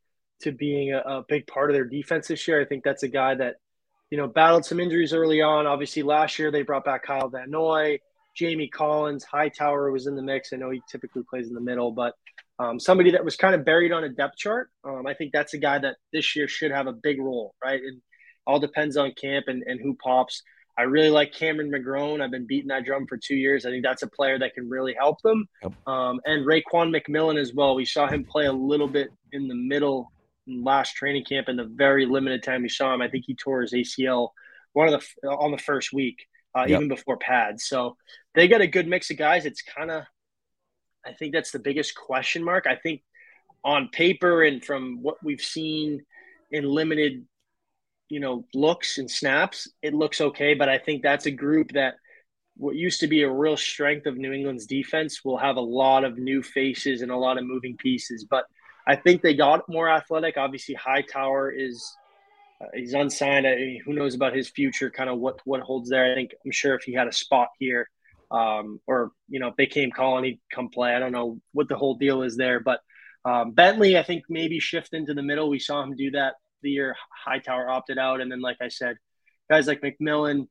to 0.42 0.52
being 0.52 0.94
a, 0.94 1.00
a, 1.00 1.26
big 1.28 1.48
part 1.48 1.70
of 1.70 1.74
their 1.74 1.84
defense 1.84 2.28
this 2.28 2.48
year. 2.48 2.62
I 2.62 2.66
think 2.66 2.84
that's 2.84 3.04
a 3.04 3.08
guy 3.08 3.36
that 3.36 3.56
you 4.10 4.18
know, 4.18 4.28
battled 4.28 4.66
some 4.66 4.80
injuries 4.80 5.14
early 5.14 5.42
on. 5.42 5.68
Obviously, 5.68 6.04
last 6.04 6.40
year 6.40 6.52
they 6.52 6.62
brought 6.62 6.86
back 6.86 7.04
Kyle 7.04 7.30
Van 7.30 7.50
Noy, 7.50 8.00
Jamie 8.36 8.70
Collins, 8.70 9.24
Hightower 9.24 9.92
was 9.92 10.08
in 10.08 10.16
the 10.16 10.22
mix. 10.22 10.54
I 10.54 10.58
know 10.58 10.70
he 10.70 10.82
typically 10.90 11.24
plays 11.30 11.48
in 11.48 11.54
the 11.54 11.62
middle, 11.62 11.92
but 11.92 12.14
um, 12.60 12.80
somebody 12.80 13.12
that 13.12 13.26
was 13.26 13.36
kind 13.36 13.54
of 13.54 13.66
buried 13.66 13.92
on 13.92 14.04
a 14.04 14.10
depth 14.10 14.38
chart. 14.38 14.70
Um, 14.84 15.06
I 15.06 15.14
think 15.14 15.32
that's 15.34 15.54
a 15.54 15.58
guy 15.58 15.80
that 15.80 15.98
this 16.14 16.36
year 16.36 16.48
should 16.48 16.72
have 16.72 16.88
a 16.88 16.94
big 16.94 17.20
role, 17.20 17.54
right? 17.64 17.82
And 17.82 18.02
all 18.46 18.60
depends 18.60 18.96
on 18.96 19.12
camp 19.12 19.46
and, 19.48 19.64
and 19.64 19.80
who 19.82 19.96
pops. 19.96 20.42
I 20.78 20.84
really 20.84 21.10
like 21.10 21.34
Cameron 21.34 21.72
McGrone. 21.72 22.22
I've 22.22 22.32
been 22.32 22.46
beating 22.46 22.68
that 22.68 22.86
drum 22.86 23.08
for 23.08 23.18
two 23.18 23.36
years. 23.36 23.66
I 23.66 23.72
think 23.72 23.84
that's 23.84 24.04
a 24.04 24.08
player 24.08 24.38
that 24.38 24.54
can 24.54 24.70
really 24.70 24.94
help 24.94 25.22
them. 25.24 25.48
Yep. 25.64 25.74
Um, 25.88 26.22
and 26.26 26.46
Raekwon 26.46 26.96
McMillan 26.96 27.40
as 27.40 27.54
well. 27.54 27.76
We 27.76 27.86
saw 27.86 28.08
him 28.08 28.24
play 28.24 28.46
a 28.46 28.54
little 28.54 28.88
bit 28.88 29.10
in 29.32 29.48
the 29.48 29.56
middle 29.56 30.12
last 30.48 30.94
training 30.94 31.26
camp 31.26 31.50
in 31.50 31.58
the 31.58 31.66
very 31.66 32.06
limited 32.06 32.44
time 32.44 32.62
we 32.62 32.70
saw 32.70 32.94
him. 32.94 33.02
I 33.02 33.10
think 33.10 33.26
he 33.28 33.36
tore 33.36 33.62
his 33.62 33.74
ACL 33.74 34.30
one 34.74 34.94
of 34.94 35.04
the 35.24 35.30
on 35.30 35.52
the 35.52 35.58
first 35.58 35.92
week, 35.92 36.28
uh, 36.56 36.66
yep. 36.68 36.78
even 36.78 36.88
before 36.88 37.18
pads. 37.18 37.66
So 37.66 37.98
they 38.36 38.48
got 38.48 38.62
a 38.62 38.68
good 38.68 38.88
mix 38.88 39.10
of 39.10 39.18
guys. 39.18 39.46
It's 39.46 39.64
kind 39.64 39.90
of, 39.90 40.04
I 41.04 41.14
think 41.14 41.34
that's 41.34 41.52
the 41.52 41.60
biggest 41.60 41.96
question 41.96 42.44
mark. 42.44 42.68
I 42.68 42.76
think 42.76 43.02
on 43.64 43.90
paper 43.90 44.44
and 44.44 44.64
from 44.64 45.02
what 45.02 45.18
we've 45.24 45.42
seen 45.42 46.06
in 46.52 46.64
limited, 46.64 47.26
you 48.10 48.20
know, 48.20 48.46
looks 48.54 48.98
and 48.98 49.10
snaps, 49.10 49.70
it 49.82 49.94
looks 49.94 50.22
okay. 50.22 50.54
But 50.54 50.70
I 50.70 50.78
think 50.78 51.04
that's 51.04 51.26
a 51.26 51.32
group 51.32 51.74
that 51.74 51.96
what 52.56 52.76
used 52.76 53.02
to 53.02 53.08
be 53.08 53.22
a 53.22 53.30
real 53.30 53.58
strength 53.58 54.06
of 54.06 54.18
New 54.18 54.34
England's 54.34 54.66
defense 54.66 55.24
will 55.24 55.38
have 55.38 55.58
a 55.58 55.62
lot 55.62 56.04
of 56.04 56.18
new 56.18 56.42
faces 56.42 57.02
and 57.02 57.12
a 57.12 57.18
lot 57.18 57.38
of 57.38 57.46
moving 57.46 57.78
pieces. 57.78 58.26
But 58.30 58.46
I 58.88 58.96
think 58.96 59.22
they 59.22 59.36
got 59.36 59.70
more 59.70 59.90
athletic. 59.90 60.38
Obviously, 60.38 60.76
Hightower 60.76 61.52
is 61.52 61.94
uh, 62.62 62.68
he's 62.74 62.94
unsigned. 62.94 63.46
I 63.46 63.56
mean, 63.56 63.82
who 63.86 63.94
knows 63.94 64.16
about 64.16 64.36
his 64.36 64.50
future? 64.50 64.90
Kind 64.90 65.10
of 65.10 65.20
what 65.20 65.40
what 65.46 65.62
holds 65.62 65.90
there. 65.90 66.12
I 66.12 66.16
think 66.16 66.32
I'm 66.46 66.52
sure 66.52 66.76
if 66.76 66.84
he 66.84 66.94
had 66.94 67.08
a 67.08 67.14
spot 67.14 67.50
here, 67.60 67.88
um, 68.32 68.80
or 68.88 69.12
you 69.30 69.40
know, 69.40 69.50
if 69.50 69.56
they 69.58 69.68
came 69.68 69.92
calling, 69.92 70.24
he'd 70.24 70.40
come 70.52 70.70
play. 70.70 70.96
I 70.96 71.00
don't 71.00 71.12
know 71.12 71.40
what 71.52 71.70
the 71.70 71.76
whole 71.76 71.96
deal 71.96 72.24
is 72.24 72.38
there, 72.38 72.60
but 72.60 72.80
um, 73.26 73.52
Bentley, 73.52 73.98
I 73.98 74.04
think 74.04 74.24
maybe 74.30 74.60
shift 74.60 74.94
into 74.94 75.14
the 75.14 75.22
middle. 75.22 75.50
We 75.50 75.60
saw 75.60 75.84
him 75.84 75.96
do 75.96 76.12
that 76.12 76.36
the 76.62 76.72
year 76.72 76.96
Hightower 77.26 77.70
opted 77.70 77.98
out, 77.98 78.22
and 78.22 78.32
then 78.32 78.42
like 78.42 78.58
I 78.62 78.70
said, 78.70 78.98
guys 79.50 79.68
like 79.68 79.82
McMillan, 79.82 80.48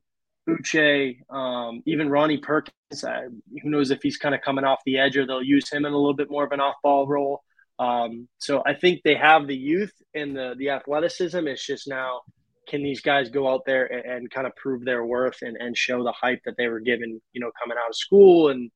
Uche, 0.47 1.17
um, 1.29 1.81
even 1.85 2.09
Ronnie 2.09 2.37
Perkins. 2.37 2.73
Uh, 3.03 3.23
who 3.61 3.69
knows 3.69 3.91
if 3.91 4.01
he's 4.01 4.17
kind 4.17 4.33
of 4.33 4.41
coming 4.41 4.63
off 4.63 4.79
the 4.85 4.97
edge, 4.97 5.17
or 5.17 5.25
they'll 5.25 5.43
use 5.43 5.69
him 5.69 5.85
in 5.85 5.91
a 5.91 5.97
little 5.97 6.15
bit 6.15 6.31
more 6.31 6.45
of 6.45 6.51
an 6.51 6.61
off-ball 6.61 7.05
role. 7.07 7.41
Um, 7.79 8.27
so 8.37 8.63
I 8.65 8.73
think 8.73 9.01
they 9.03 9.15
have 9.15 9.45
the 9.45 9.55
youth 9.55 9.91
and 10.15 10.35
the 10.35 10.55
the 10.57 10.69
athleticism. 10.69 11.47
It's 11.47 11.65
just 11.65 11.87
now 11.87 12.21
can 12.67 12.83
these 12.83 13.01
guys 13.01 13.29
go 13.29 13.47
out 13.47 13.61
there 13.65 13.85
and, 13.85 14.05
and, 14.05 14.29
kind 14.29 14.45
of 14.45 14.53
prove 14.57 14.83
their 14.83 15.05
worth 15.05 15.37
and, 15.41 15.55
and 15.55 15.77
show 15.77 16.03
the 16.03 16.11
hype 16.11 16.41
that 16.43 16.55
they 16.57 16.67
were 16.67 16.81
given, 16.81 17.21
you 17.31 17.39
know, 17.39 17.49
coming 17.57 17.77
out 17.81 17.89
of 17.89 17.95
school 17.95 18.49
and 18.49 18.69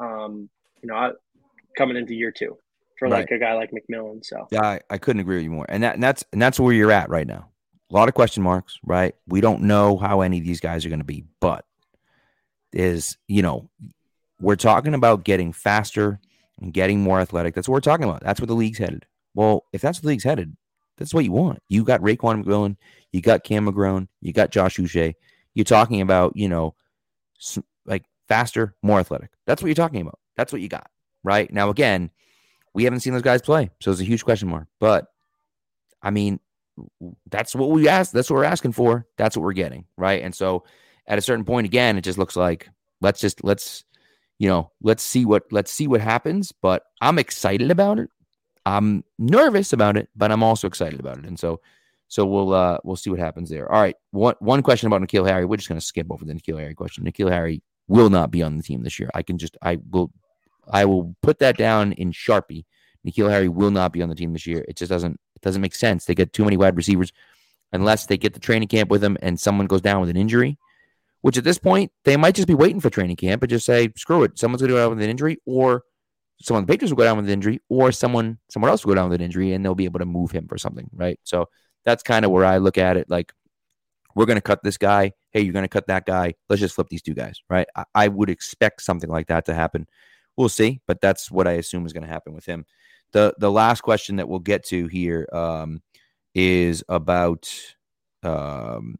um, 0.00 0.50
you 0.82 0.88
know, 0.88 1.12
coming 1.76 1.96
into 1.96 2.14
year 2.14 2.32
two 2.32 2.56
for 2.98 3.08
like 3.08 3.30
a 3.30 3.38
guy 3.38 3.54
like 3.54 3.70
McMillan. 3.70 4.24
So 4.24 4.46
yeah, 4.50 4.62
I, 4.62 4.80
I 4.90 4.98
couldn't 4.98 5.20
agree 5.20 5.36
with 5.36 5.44
you 5.44 5.50
more. 5.50 5.66
And 5.68 5.82
that 5.82 5.94
and 5.94 6.02
that's 6.02 6.24
and 6.32 6.40
that's 6.40 6.58
where 6.60 6.72
you're 6.72 6.92
at 6.92 7.08
right 7.10 7.26
now. 7.26 7.48
A 7.90 7.94
lot 7.94 8.08
of 8.08 8.14
question 8.14 8.42
marks, 8.42 8.78
right? 8.82 9.14
We 9.28 9.40
don't 9.40 9.62
know 9.62 9.96
how 9.96 10.22
any 10.22 10.38
of 10.38 10.44
these 10.44 10.60
guys 10.60 10.84
are 10.84 10.88
going 10.88 10.98
to 11.00 11.04
be, 11.04 11.24
but 11.40 11.64
is 12.72 13.16
you 13.28 13.42
know, 13.42 13.68
we're 14.40 14.56
talking 14.56 14.94
about 14.94 15.24
getting 15.24 15.52
faster– 15.52 16.20
and 16.60 16.72
getting 16.72 17.00
more 17.00 17.20
athletic. 17.20 17.54
That's 17.54 17.68
what 17.68 17.74
we're 17.74 17.80
talking 17.80 18.04
about. 18.04 18.22
That's 18.22 18.40
where 18.40 18.46
the 18.46 18.54
league's 18.54 18.78
headed. 18.78 19.06
Well, 19.34 19.64
if 19.72 19.80
that's 19.80 20.00
the 20.00 20.08
league's 20.08 20.24
headed, 20.24 20.56
that's 20.96 21.12
what 21.12 21.24
you 21.24 21.32
want. 21.32 21.60
You 21.68 21.84
got 21.84 22.00
Raekwon 22.00 22.44
McMillan, 22.44 22.76
you 23.12 23.20
got 23.20 23.44
Cam 23.44 23.66
McGrone, 23.66 24.08
you 24.20 24.32
got 24.32 24.50
Josh 24.50 24.76
Uche. 24.76 25.14
You're 25.54 25.64
talking 25.64 26.00
about, 26.00 26.36
you 26.36 26.48
know, 26.48 26.74
like 27.84 28.04
faster, 28.28 28.74
more 28.82 29.00
athletic. 29.00 29.30
That's 29.46 29.62
what 29.62 29.68
you're 29.68 29.74
talking 29.74 30.00
about. 30.00 30.18
That's 30.36 30.52
what 30.52 30.62
you 30.62 30.68
got. 30.68 30.90
Right. 31.22 31.52
Now, 31.52 31.70
again, 31.70 32.10
we 32.76 32.84
haven't 32.84 33.00
seen 33.00 33.14
those 33.14 33.22
guys 33.22 33.40
play. 33.40 33.70
So 33.80 33.90
it's 33.90 34.02
a 34.02 34.04
huge 34.04 34.22
question 34.22 34.48
mark. 34.48 34.68
But 34.78 35.06
I 36.02 36.10
mean, 36.10 36.38
that's 37.30 37.54
what 37.54 37.70
we 37.70 37.88
asked. 37.88 38.12
That's 38.12 38.28
what 38.28 38.36
we're 38.36 38.44
asking 38.44 38.72
for. 38.72 39.06
That's 39.16 39.34
what 39.34 39.42
we're 39.42 39.54
getting. 39.54 39.86
Right. 39.96 40.22
And 40.22 40.34
so 40.34 40.64
at 41.06 41.16
a 41.16 41.22
certain 41.22 41.46
point, 41.46 41.64
again, 41.64 41.96
it 41.96 42.02
just 42.02 42.18
looks 42.18 42.36
like 42.36 42.68
let's 43.00 43.18
just 43.18 43.42
let's 43.42 43.84
you 44.38 44.46
know 44.46 44.70
let's 44.82 45.02
see 45.02 45.24
what 45.24 45.44
let's 45.50 45.72
see 45.72 45.86
what 45.86 46.02
happens. 46.02 46.52
But 46.52 46.82
I'm 47.00 47.18
excited 47.18 47.70
about 47.70 47.98
it. 47.98 48.10
I'm 48.66 49.04
nervous 49.18 49.72
about 49.72 49.96
it, 49.96 50.10
but 50.14 50.30
I'm 50.30 50.42
also 50.42 50.66
excited 50.66 51.00
about 51.00 51.16
it. 51.16 51.24
And 51.24 51.38
so 51.38 51.62
so 52.08 52.26
we'll 52.26 52.52
uh 52.52 52.76
we'll 52.84 52.96
see 52.96 53.08
what 53.08 53.18
happens 53.18 53.48
there. 53.48 53.72
All 53.72 53.80
right. 53.80 53.96
One 54.10 54.34
one 54.40 54.62
question 54.62 54.86
about 54.86 55.00
N'Keal 55.00 55.26
Harry. 55.26 55.46
We're 55.46 55.56
just 55.56 55.70
gonna 55.70 55.80
skip 55.80 56.08
over 56.10 56.26
the 56.26 56.34
N'Keal 56.34 56.60
Harry 56.60 56.74
question. 56.74 57.04
N'Keal 57.04 57.30
Harry 57.30 57.62
will 57.88 58.10
not 58.10 58.30
be 58.30 58.42
on 58.42 58.58
the 58.58 58.62
team 58.62 58.82
this 58.82 58.98
year. 58.98 59.10
I 59.14 59.22
can 59.22 59.38
just 59.38 59.56
I 59.62 59.78
will 59.90 60.12
I 60.70 60.84
will 60.84 61.14
put 61.22 61.38
that 61.38 61.56
down 61.56 61.92
in 61.92 62.12
Sharpie. 62.12 62.64
N'Keal 63.06 63.30
Harry 63.30 63.48
will 63.48 63.70
not 63.70 63.92
be 63.92 64.02
on 64.02 64.08
the 64.08 64.14
team 64.14 64.32
this 64.32 64.46
year. 64.46 64.64
It 64.68 64.76
just 64.76 64.90
doesn't 64.90 65.20
it 65.34 65.42
doesn't 65.42 65.62
make 65.62 65.74
sense. 65.74 66.04
They 66.04 66.14
get 66.14 66.32
too 66.32 66.44
many 66.44 66.56
wide 66.56 66.76
receivers 66.76 67.12
unless 67.72 68.06
they 68.06 68.16
get 68.16 68.34
the 68.34 68.40
training 68.40 68.68
camp 68.68 68.90
with 68.90 69.00
them 69.00 69.16
and 69.22 69.38
someone 69.38 69.66
goes 69.66 69.80
down 69.80 70.00
with 70.00 70.10
an 70.10 70.16
injury. 70.16 70.58
Which 71.20 71.36
at 71.36 71.44
this 71.44 71.58
point 71.58 71.92
they 72.04 72.16
might 72.16 72.34
just 72.34 72.48
be 72.48 72.54
waiting 72.54 72.80
for 72.80 72.90
training 72.90 73.16
camp 73.16 73.42
and 73.42 73.50
just 73.50 73.66
say, 73.66 73.90
screw 73.96 74.22
it, 74.22 74.38
someone's 74.38 74.62
gonna 74.62 74.72
go 74.72 74.78
down 74.78 74.90
with 74.90 75.02
an 75.02 75.10
injury, 75.10 75.38
or 75.46 75.82
someone 76.40 76.64
the 76.64 76.72
Patriots 76.72 76.92
will 76.92 76.98
go 76.98 77.04
down 77.04 77.16
with 77.16 77.26
an 77.26 77.32
injury, 77.32 77.60
or 77.68 77.92
someone 77.92 78.38
somewhere 78.48 78.70
else 78.70 78.84
will 78.84 78.90
go 78.90 78.96
down 78.96 79.08
with 79.08 79.20
an 79.20 79.24
injury 79.24 79.52
and 79.52 79.64
they'll 79.64 79.74
be 79.74 79.84
able 79.84 80.00
to 80.00 80.06
move 80.06 80.30
him 80.30 80.46
for 80.48 80.58
something, 80.58 80.88
right? 80.92 81.18
So 81.24 81.48
that's 81.84 82.02
kind 82.02 82.24
of 82.24 82.30
where 82.30 82.44
I 82.44 82.58
look 82.58 82.78
at 82.78 82.96
it. 82.96 83.08
Like 83.08 83.32
we're 84.16 84.26
to 84.26 84.40
cut 84.40 84.62
this 84.64 84.78
guy. 84.78 85.12
Hey, 85.30 85.42
you're 85.42 85.52
to 85.52 85.68
cut 85.68 85.86
that 85.88 86.06
guy. 86.06 86.34
Let's 86.48 86.60
just 86.60 86.74
flip 86.74 86.88
these 86.88 87.02
two 87.02 87.12
guys, 87.14 87.42
right? 87.50 87.68
I, 87.76 87.84
I, 87.94 88.08
would 88.08 88.30
expect 88.30 88.80
something 88.80 89.10
like 89.10 89.26
that 89.26 89.44
to 89.44 89.54
happen. 89.54 89.86
We'll 90.36 90.48
see, 90.48 90.80
but 90.86 91.00
that's 91.00 91.30
what 91.30 91.46
I 91.46 91.52
assume 91.52 91.86
is 91.86 91.92
going 91.92 92.02
to 92.02 92.08
happen 92.08 92.34
with 92.34 92.46
him. 92.46 92.66
The 93.12 93.34
the 93.38 93.50
last 93.50 93.80
question 93.82 94.16
that 94.16 94.28
we'll 94.28 94.40
get 94.40 94.64
to 94.66 94.86
here 94.88 95.28
um, 95.32 95.82
is 96.34 96.84
about 96.88 97.50
um, 98.22 98.96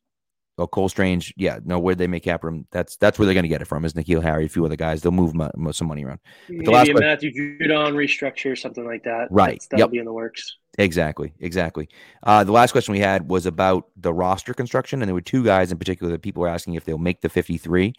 oh 0.57 0.67
Cole 0.67 0.89
Strange. 0.89 1.35
Yeah, 1.37 1.59
no, 1.65 1.79
where 1.79 1.95
they 1.95 2.07
make 2.07 2.23
cap 2.23 2.45
room. 2.45 2.67
That's 2.71 2.97
that's 2.97 3.19
where 3.19 3.27
they're 3.27 3.35
going 3.35 3.45
to 3.45 3.49
get 3.49 3.61
it 3.61 3.67
from. 3.67 3.85
Is 3.85 3.95
N'Keal 3.95 4.23
Harry, 4.23 4.47
a 4.47 4.49
few 4.49 4.65
other 4.65 4.77
guys. 4.77 5.03
They'll 5.03 5.13
move 5.13 5.35
mo- 5.35 5.51
some 5.73 5.89
money 5.89 6.05
around. 6.05 6.21
But 6.49 6.67
Maybe 6.67 6.91
a 6.93 6.95
Matthew 6.95 7.33
Judon 7.33 7.93
restructure, 7.93 8.59
something 8.59 8.87
like 8.87 9.05
that. 9.05 9.29
Right. 9.31 9.55
That's, 9.55 9.67
that'll 9.67 9.85
yep. 9.85 9.91
be 9.91 9.99
in 9.99 10.05
the 10.05 10.13
works. 10.13 10.57
Exactly, 10.79 11.33
exactly. 11.41 11.89
Uh, 12.23 12.45
the 12.45 12.53
last 12.53 12.73
question 12.73 12.93
we 12.93 13.01
had 13.01 13.31
was 13.31 13.47
about 13.47 13.89
the 13.97 14.13
roster 14.13 14.53
construction, 14.53 15.01
and 15.01 15.09
there 15.09 15.15
were 15.15 15.23
two 15.23 15.43
guys 15.43 15.73
in 15.73 15.79
particular 15.79 16.13
that 16.13 16.23
people 16.23 16.43
were 16.43 16.49
asking 16.49 16.75
if 16.75 16.85
they'll 16.85 16.99
make 16.99 17.23
the 17.23 17.31
53, 17.31 17.95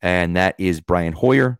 and 0.00 0.34
that 0.36 0.54
is 0.58 0.80
Brian 0.80 1.12
Hoyer 1.12 1.58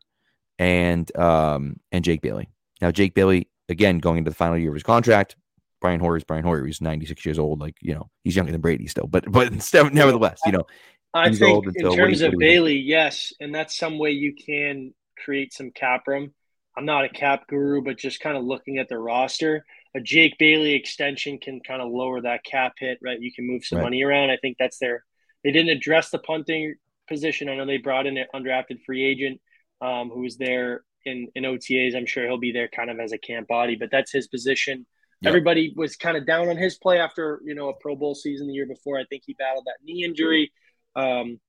and 0.63 1.17
um, 1.17 1.81
and 1.91 2.05
Jake 2.05 2.23
Bailey. 2.23 2.49
Now, 2.81 2.91
Jake 2.91 3.15
Bailey, 3.15 3.49
again, 3.69 3.99
going 3.99 4.19
into 4.19 4.31
the 4.31 4.37
final 4.37 4.57
year 4.57 4.71
of 4.71 4.75
his 4.75 4.83
contract. 4.83 5.37
Brian 5.81 5.99
Hoyer 5.99 6.17
is 6.17 6.23
Brian 6.23 6.45
Hoyer. 6.45 6.65
He's 6.65 6.81
96 6.81 7.27
years 7.27 7.41
old. 7.41 7.61
Like, 7.61 7.75
you 7.81 7.93
know, 7.93 8.09
he's 8.23 8.37
younger 8.37 8.53
than 8.53 8.61
Brady 8.61 8.87
still, 8.87 9.09
but 9.09 9.31
but 9.31 9.53
nevertheless, 9.93 10.41
you 10.47 10.53
know, 10.53 10.65
I 11.13 11.35
think 11.35 11.67
in 11.75 11.97
terms 11.97 12.21
of 12.21 12.35
Bailey, 12.39 12.77
yes, 12.77 13.33
and 13.41 13.53
that's 13.53 13.77
some 13.77 13.99
way 13.99 14.13
you 14.13 14.35
can 14.35 14.95
create 15.19 15.53
some 15.53 15.73
cap 15.73 16.07
room. 16.07 16.33
I'm 16.77 16.85
not 16.85 17.05
a 17.05 17.09
cap 17.09 17.49
guru, 17.49 17.83
but 17.83 17.99
just 17.99 18.21
kind 18.21 18.37
of 18.37 18.45
looking 18.45 18.79
at 18.79 18.89
the 18.89 18.97
roster 18.97 19.65
a 19.95 20.01
Jake 20.01 20.39
Bailey 20.39 20.73
extension 20.73 21.39
can 21.39 21.61
kind 21.61 21.83
of 21.83 21.91
lower 21.91 22.21
that 22.23 22.45
cap 22.45 22.75
hit, 22.79 22.99
right? 23.03 23.21
You 23.21 23.33
can 23.33 23.47
move 23.47 23.65
some 23.65 23.79
right. 23.79 23.85
money 23.85 24.03
around. 24.03 24.31
I 24.31 24.39
think 24.39 24.57
that's 24.59 24.79
their. 24.79 25.05
They 25.45 25.51
didn't 25.51 25.77
address 25.77 26.11
the 26.11 26.19
punting 26.19 26.77
position. 27.09 27.49
I 27.49 27.57
know 27.57 27.67
they 27.67 27.79
brought 27.79 28.07
in 28.07 28.17
an 28.17 28.27
undrafted 28.35 28.83
free 28.87 29.05
agent 29.05 29.41
um, 29.83 30.09
who 30.09 30.21
was 30.21 30.37
there 30.39 30.85
in 31.05 31.29
in 31.35 31.45
OTAs. 31.45 31.95
I'm 31.95 32.07
sure 32.07 32.25
he'll 32.25 32.39
be 32.39 32.53
there 32.53 32.69
kind 32.69 32.91
of 32.91 33.01
as 33.01 33.13
a 33.13 33.19
camp 33.19 33.49
body, 33.49 33.77
but 33.77 33.91
that's 33.91 34.13
his 34.13 34.29
position. 34.29 34.87
Yep. 35.21 35.29
Everybody 35.29 35.73
was 35.77 35.97
kind 35.97 36.17
of 36.17 36.27
down 36.27 36.49
on 36.49 36.57
his 36.57 36.79
play 36.79 36.99
after 36.99 37.41
you 37.45 37.55
know 37.55 37.69
a 37.69 37.75
Pro 37.75 37.97
Bowl 37.97 38.15
season 38.15 38.47
the 38.47 38.55
year 38.55 38.67
before. 38.67 38.99
I 38.99 39.05
think 39.05 39.25
he 39.27 39.35
battled 39.35 39.67
that 39.67 39.85
knee 39.85 40.05
injury. 40.05 40.53
Um, 40.95 41.41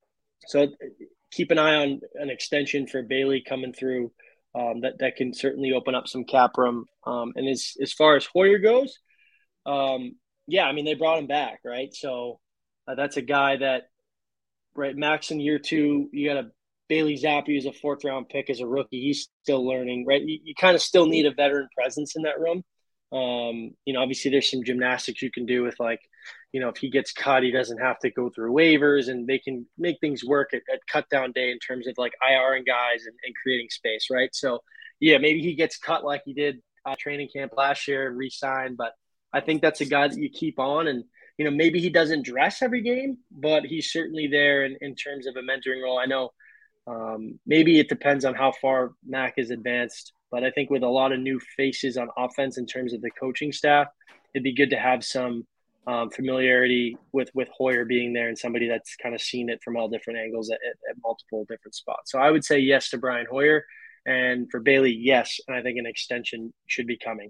so 0.48 0.68
keep 1.32 1.52
an 1.52 1.60
eye 1.60 1.76
on 1.76 2.02
an 2.16 2.30
extension 2.30 2.88
for 2.88 3.02
Bailey 3.02 3.44
coming 3.48 3.74
through 3.74 4.12
um, 4.56 4.82
that 4.82 5.00
that 5.00 5.16
can 5.16 5.34
certainly 5.34 5.72
open 5.74 5.96
up 5.96 6.08
some 6.08 6.26
cap 6.26 6.52
room. 6.58 6.86
Um, 7.06 7.34
and 7.36 7.48
as 7.48 7.74
as 7.82 7.94
far 7.94 8.16
as 8.16 8.26
Hoyer 8.26 8.60
goes, 8.60 9.00
um, 9.66 10.16
yeah, 10.48 10.66
I 10.66 10.72
mean 10.74 10.86
they 10.86 10.96
brought 10.96 11.20
him 11.20 11.28
back, 11.28 11.60
right? 11.64 11.94
So 11.94 12.40
uh, 12.88 12.96
that's 12.96 13.18
a 13.18 13.22
guy 13.22 13.58
that 13.58 13.84
right 14.76 14.96
max 14.96 15.32
in 15.32 15.40
year 15.40 15.60
two. 15.60 16.10
You 16.12 16.28
got 16.28 16.46
a 16.46 16.50
Bailey 16.90 17.18
Zappe 17.18 17.58
as 17.58 17.66
a 17.66 17.74
fourth 17.74 18.04
round 18.04 18.30
pick 18.30 18.50
as 18.50 18.60
a 18.60 18.68
rookie. 18.68 19.02
He's 19.02 19.30
still 19.44 19.66
learning, 19.66 20.06
right? 20.06 20.22
You, 20.22 20.40
you 20.44 20.54
kind 20.56 20.76
of 20.76 20.82
still 20.82 21.06
need 21.06 21.26
a 21.26 21.34
veteran 21.34 21.70
presence 21.76 22.16
in 22.16 22.24
that 22.24 22.40
room. 22.40 22.64
Um, 23.12 23.72
you 23.86 23.94
know, 23.94 24.02
obviously 24.02 24.32
there's 24.32 24.50
some 24.50 24.64
gymnastics 24.64 25.22
you 25.22 25.32
can 25.32 25.46
do 25.46 25.64
with 25.64 25.80
like, 25.80 26.00
you 26.52 26.60
know, 26.60 26.70
if 26.70 26.78
he 26.78 26.90
gets 26.90 27.12
cut, 27.12 27.44
he 27.44 27.52
doesn't 27.52 27.78
have 27.78 28.00
to 28.00 28.10
go 28.10 28.30
through 28.30 28.54
waivers 28.54 29.08
and 29.08 29.28
they 29.28 29.38
can 29.38 29.68
make 29.78 29.98
things 30.02 30.24
work 30.26 30.50
at, 30.54 30.62
at 30.72 30.80
cut 30.92 31.08
down 31.10 31.32
day 31.32 31.52
in 31.52 31.60
terms 31.60 31.88
of 31.88 31.94
like 31.98 32.14
IR 32.28 32.56
and 32.56 32.66
guys 32.66 33.06
and, 33.06 33.16
and 33.24 33.36
creating 33.42 33.70
space, 33.70 34.08
right? 34.12 34.30
So 34.34 34.60
yeah, 35.00 35.20
maybe 35.20 35.42
he 35.42 35.54
gets 35.54 35.78
cut 35.78 36.04
like 36.04 36.24
he 36.26 36.34
did 36.34 36.62
uh, 36.86 36.96
training 36.98 37.30
camp 37.34 37.54
last 37.56 37.88
year 37.88 38.08
and 38.08 38.18
re-signed, 38.18 38.78
but 38.78 38.94
I 39.32 39.42
think 39.42 39.62
that's 39.62 39.82
a 39.82 39.86
guy 39.86 40.08
that 40.08 40.18
you 40.18 40.30
keep 40.30 40.60
on 40.60 40.88
and 40.88 41.04
you 41.38 41.46
know 41.46 41.52
maybe 41.52 41.80
he 41.80 41.90
doesn't 41.90 42.26
dress 42.26 42.62
every 42.62 42.82
game, 42.82 43.18
but 43.32 43.66
he's 43.66 43.92
certainly 43.92 44.28
there 44.28 44.66
in, 44.66 44.78
in 44.82 44.96
terms 44.96 45.28
of 45.28 45.36
a 45.36 45.42
mentoring 45.42 45.84
role. 45.84 46.00
I 46.00 46.06
know 46.06 46.32
um, 46.88 47.40
maybe 47.46 47.80
it 47.80 47.90
depends 47.90 48.26
on 48.26 48.34
how 48.34 48.52
far 48.62 48.94
Mac 49.06 49.36
is 49.38 49.52
advanced 49.52 50.14
but 50.34 50.44
I 50.44 50.50
think 50.50 50.72
with 50.72 50.82
a 50.82 50.88
lot 50.88 51.12
of 51.12 51.20
new 51.20 51.40
faces 51.56 51.96
on 51.96 52.10
offense 52.18 52.58
in 52.58 52.66
terms 52.66 52.92
of 52.92 53.02
the 53.02 53.12
coaching 53.12 53.52
staff, 53.52 53.86
it'd 54.34 54.44
be 54.44 54.56
good 54.56 54.72
to 54.72 54.80
have 54.80 55.06
some 55.06 55.46
um, 55.86 56.10
familiarity 56.10 56.98
with 57.12 57.30
with 57.36 57.50
Hoyer 57.56 57.86
being 57.86 58.14
there 58.14 58.30
and 58.30 58.38
somebody 58.38 58.68
that's 58.68 58.96
kind 58.96 59.14
of 59.14 59.22
seen 59.22 59.48
it 59.50 59.60
from 59.64 59.78
all 59.78 59.90
different 59.90 60.18
angles 60.18 60.50
at, 60.50 60.58
at, 60.68 60.76
at, 60.90 60.96
multiple 61.04 61.46
different 61.48 61.76
spots. 61.76 62.12
So 62.12 62.18
I 62.18 62.32
would 62.32 62.44
say 62.44 62.58
yes 62.58 62.90
to 62.90 62.98
Brian 62.98 63.28
Hoyer, 63.30 63.64
and 64.08 64.50
for 64.50 64.60
Bailey, 64.60 64.98
yes, 65.00 65.40
and 65.48 65.56
I 65.56 65.62
think 65.62 65.78
an 65.78 65.86
extension 65.86 66.52
should 66.66 66.88
be 66.88 66.98
coming. 66.98 67.30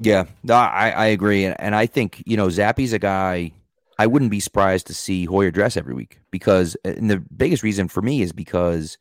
Yeah, 0.00 0.24
no, 0.42 0.54
I, 0.54 0.90
I 0.90 1.06
agree, 1.06 1.44
and, 1.44 1.54
and 1.60 1.72
I 1.72 1.86
think 1.86 2.20
you 2.26 2.36
know 2.36 2.48
Zappe's 2.48 2.92
a 2.92 2.98
guy. 2.98 3.52
I 3.98 4.06
wouldn't 4.06 4.30
be 4.30 4.40
surprised 4.40 4.86
to 4.88 4.94
see 4.94 5.24
Hoyer 5.24 5.50
dress 5.50 5.76
every 5.76 5.94
week 5.94 6.18
because, 6.30 6.76
uh, 6.84 6.90
and 6.90 7.10
the 7.10 7.24
biggest 7.36 7.62
reason 7.62 7.88
for 7.88 8.02
me 8.02 8.22
is 8.22 8.32
because 8.32 8.98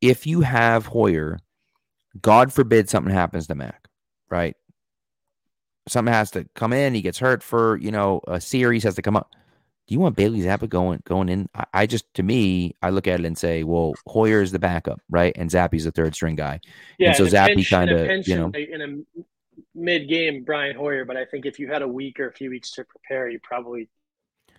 if 0.00 0.26
you 0.26 0.40
have 0.40 0.86
Hoyer 0.86 1.38
God 2.20 2.52
forbid 2.52 2.88
something 2.88 3.12
happens 3.12 3.46
to 3.46 3.54
Mac, 3.54 3.88
right? 4.30 4.56
Something 5.88 6.12
has 6.12 6.30
to 6.32 6.46
come 6.54 6.72
in. 6.72 6.94
He 6.94 7.02
gets 7.02 7.18
hurt 7.18 7.42
for 7.42 7.76
you 7.76 7.90
know 7.90 8.20
a 8.26 8.40
series 8.40 8.82
has 8.84 8.94
to 8.96 9.02
come 9.02 9.16
up. 9.16 9.30
Do 9.86 9.94
you 9.94 10.00
want 10.00 10.16
Bailey 10.16 10.40
Zappe 10.40 10.68
going 10.68 11.00
going 11.04 11.28
in? 11.28 11.48
I, 11.54 11.64
I 11.72 11.86
just 11.86 12.12
to 12.14 12.22
me, 12.22 12.74
I 12.82 12.90
look 12.90 13.06
at 13.06 13.20
it 13.20 13.26
and 13.26 13.38
say, 13.38 13.62
well, 13.62 13.94
Hoyer 14.06 14.42
is 14.42 14.52
the 14.52 14.58
backup, 14.58 15.00
right? 15.08 15.32
And 15.36 15.50
Zappe's 15.50 15.84
the 15.84 15.92
third 15.92 16.14
string 16.14 16.36
guy. 16.36 16.60
Yeah, 16.98 17.08
and 17.08 17.16
so 17.16 17.26
Zappe 17.26 17.68
kind 17.68 17.90
of 17.90 18.26
you 18.26 18.36
know 18.36 18.50
in 18.54 18.82
a 18.82 19.22
mid 19.74 20.08
game 20.08 20.42
Brian 20.42 20.76
Hoyer, 20.76 21.04
but 21.04 21.16
I 21.16 21.24
think 21.24 21.46
if 21.46 21.58
you 21.58 21.68
had 21.68 21.82
a 21.82 21.88
week 21.88 22.18
or 22.18 22.28
a 22.28 22.32
few 22.32 22.50
weeks 22.50 22.72
to 22.72 22.84
prepare, 22.84 23.28
you 23.28 23.38
probably 23.42 23.88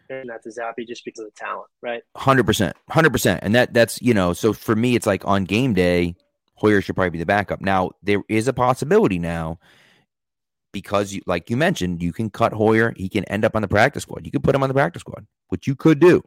that 0.09 0.43
to 0.43 0.49
Zappe 0.49 0.87
just 0.87 1.05
because 1.05 1.19
of 1.19 1.25
the 1.25 1.39
talent, 1.39 1.67
right? 1.81 2.01
Hundred 2.15 2.45
percent, 2.45 2.75
hundred 2.89 3.11
percent, 3.11 3.41
and 3.43 3.55
that 3.55 3.73
that's 3.73 4.01
you 4.01 4.13
know. 4.13 4.33
So 4.33 4.53
for 4.53 4.75
me, 4.75 4.95
it's 4.95 5.07
like 5.07 5.25
on 5.25 5.45
game 5.45 5.73
day, 5.73 6.15
Hoyer 6.57 6.81
should 6.81 6.95
probably 6.95 7.11
be 7.11 7.19
the 7.19 7.25
backup. 7.25 7.61
Now, 7.61 7.91
there 8.01 8.21
is 8.27 8.47
a 8.47 8.53
possibility 8.53 9.19
now 9.19 9.59
because, 10.73 11.13
you, 11.13 11.21
like 11.25 11.49
you 11.49 11.57
mentioned, 11.57 12.01
you 12.01 12.11
can 12.11 12.29
cut 12.29 12.51
Hoyer. 12.51 12.93
He 12.95 13.09
can 13.09 13.23
end 13.25 13.45
up 13.45 13.55
on 13.55 13.61
the 13.61 13.67
practice 13.67 14.03
squad. 14.03 14.25
You 14.25 14.31
could 14.31 14.43
put 14.43 14.55
him 14.55 14.63
on 14.63 14.69
the 14.69 14.73
practice 14.73 15.01
squad, 15.01 15.25
which 15.49 15.67
you 15.67 15.75
could 15.75 15.99
do. 15.99 16.23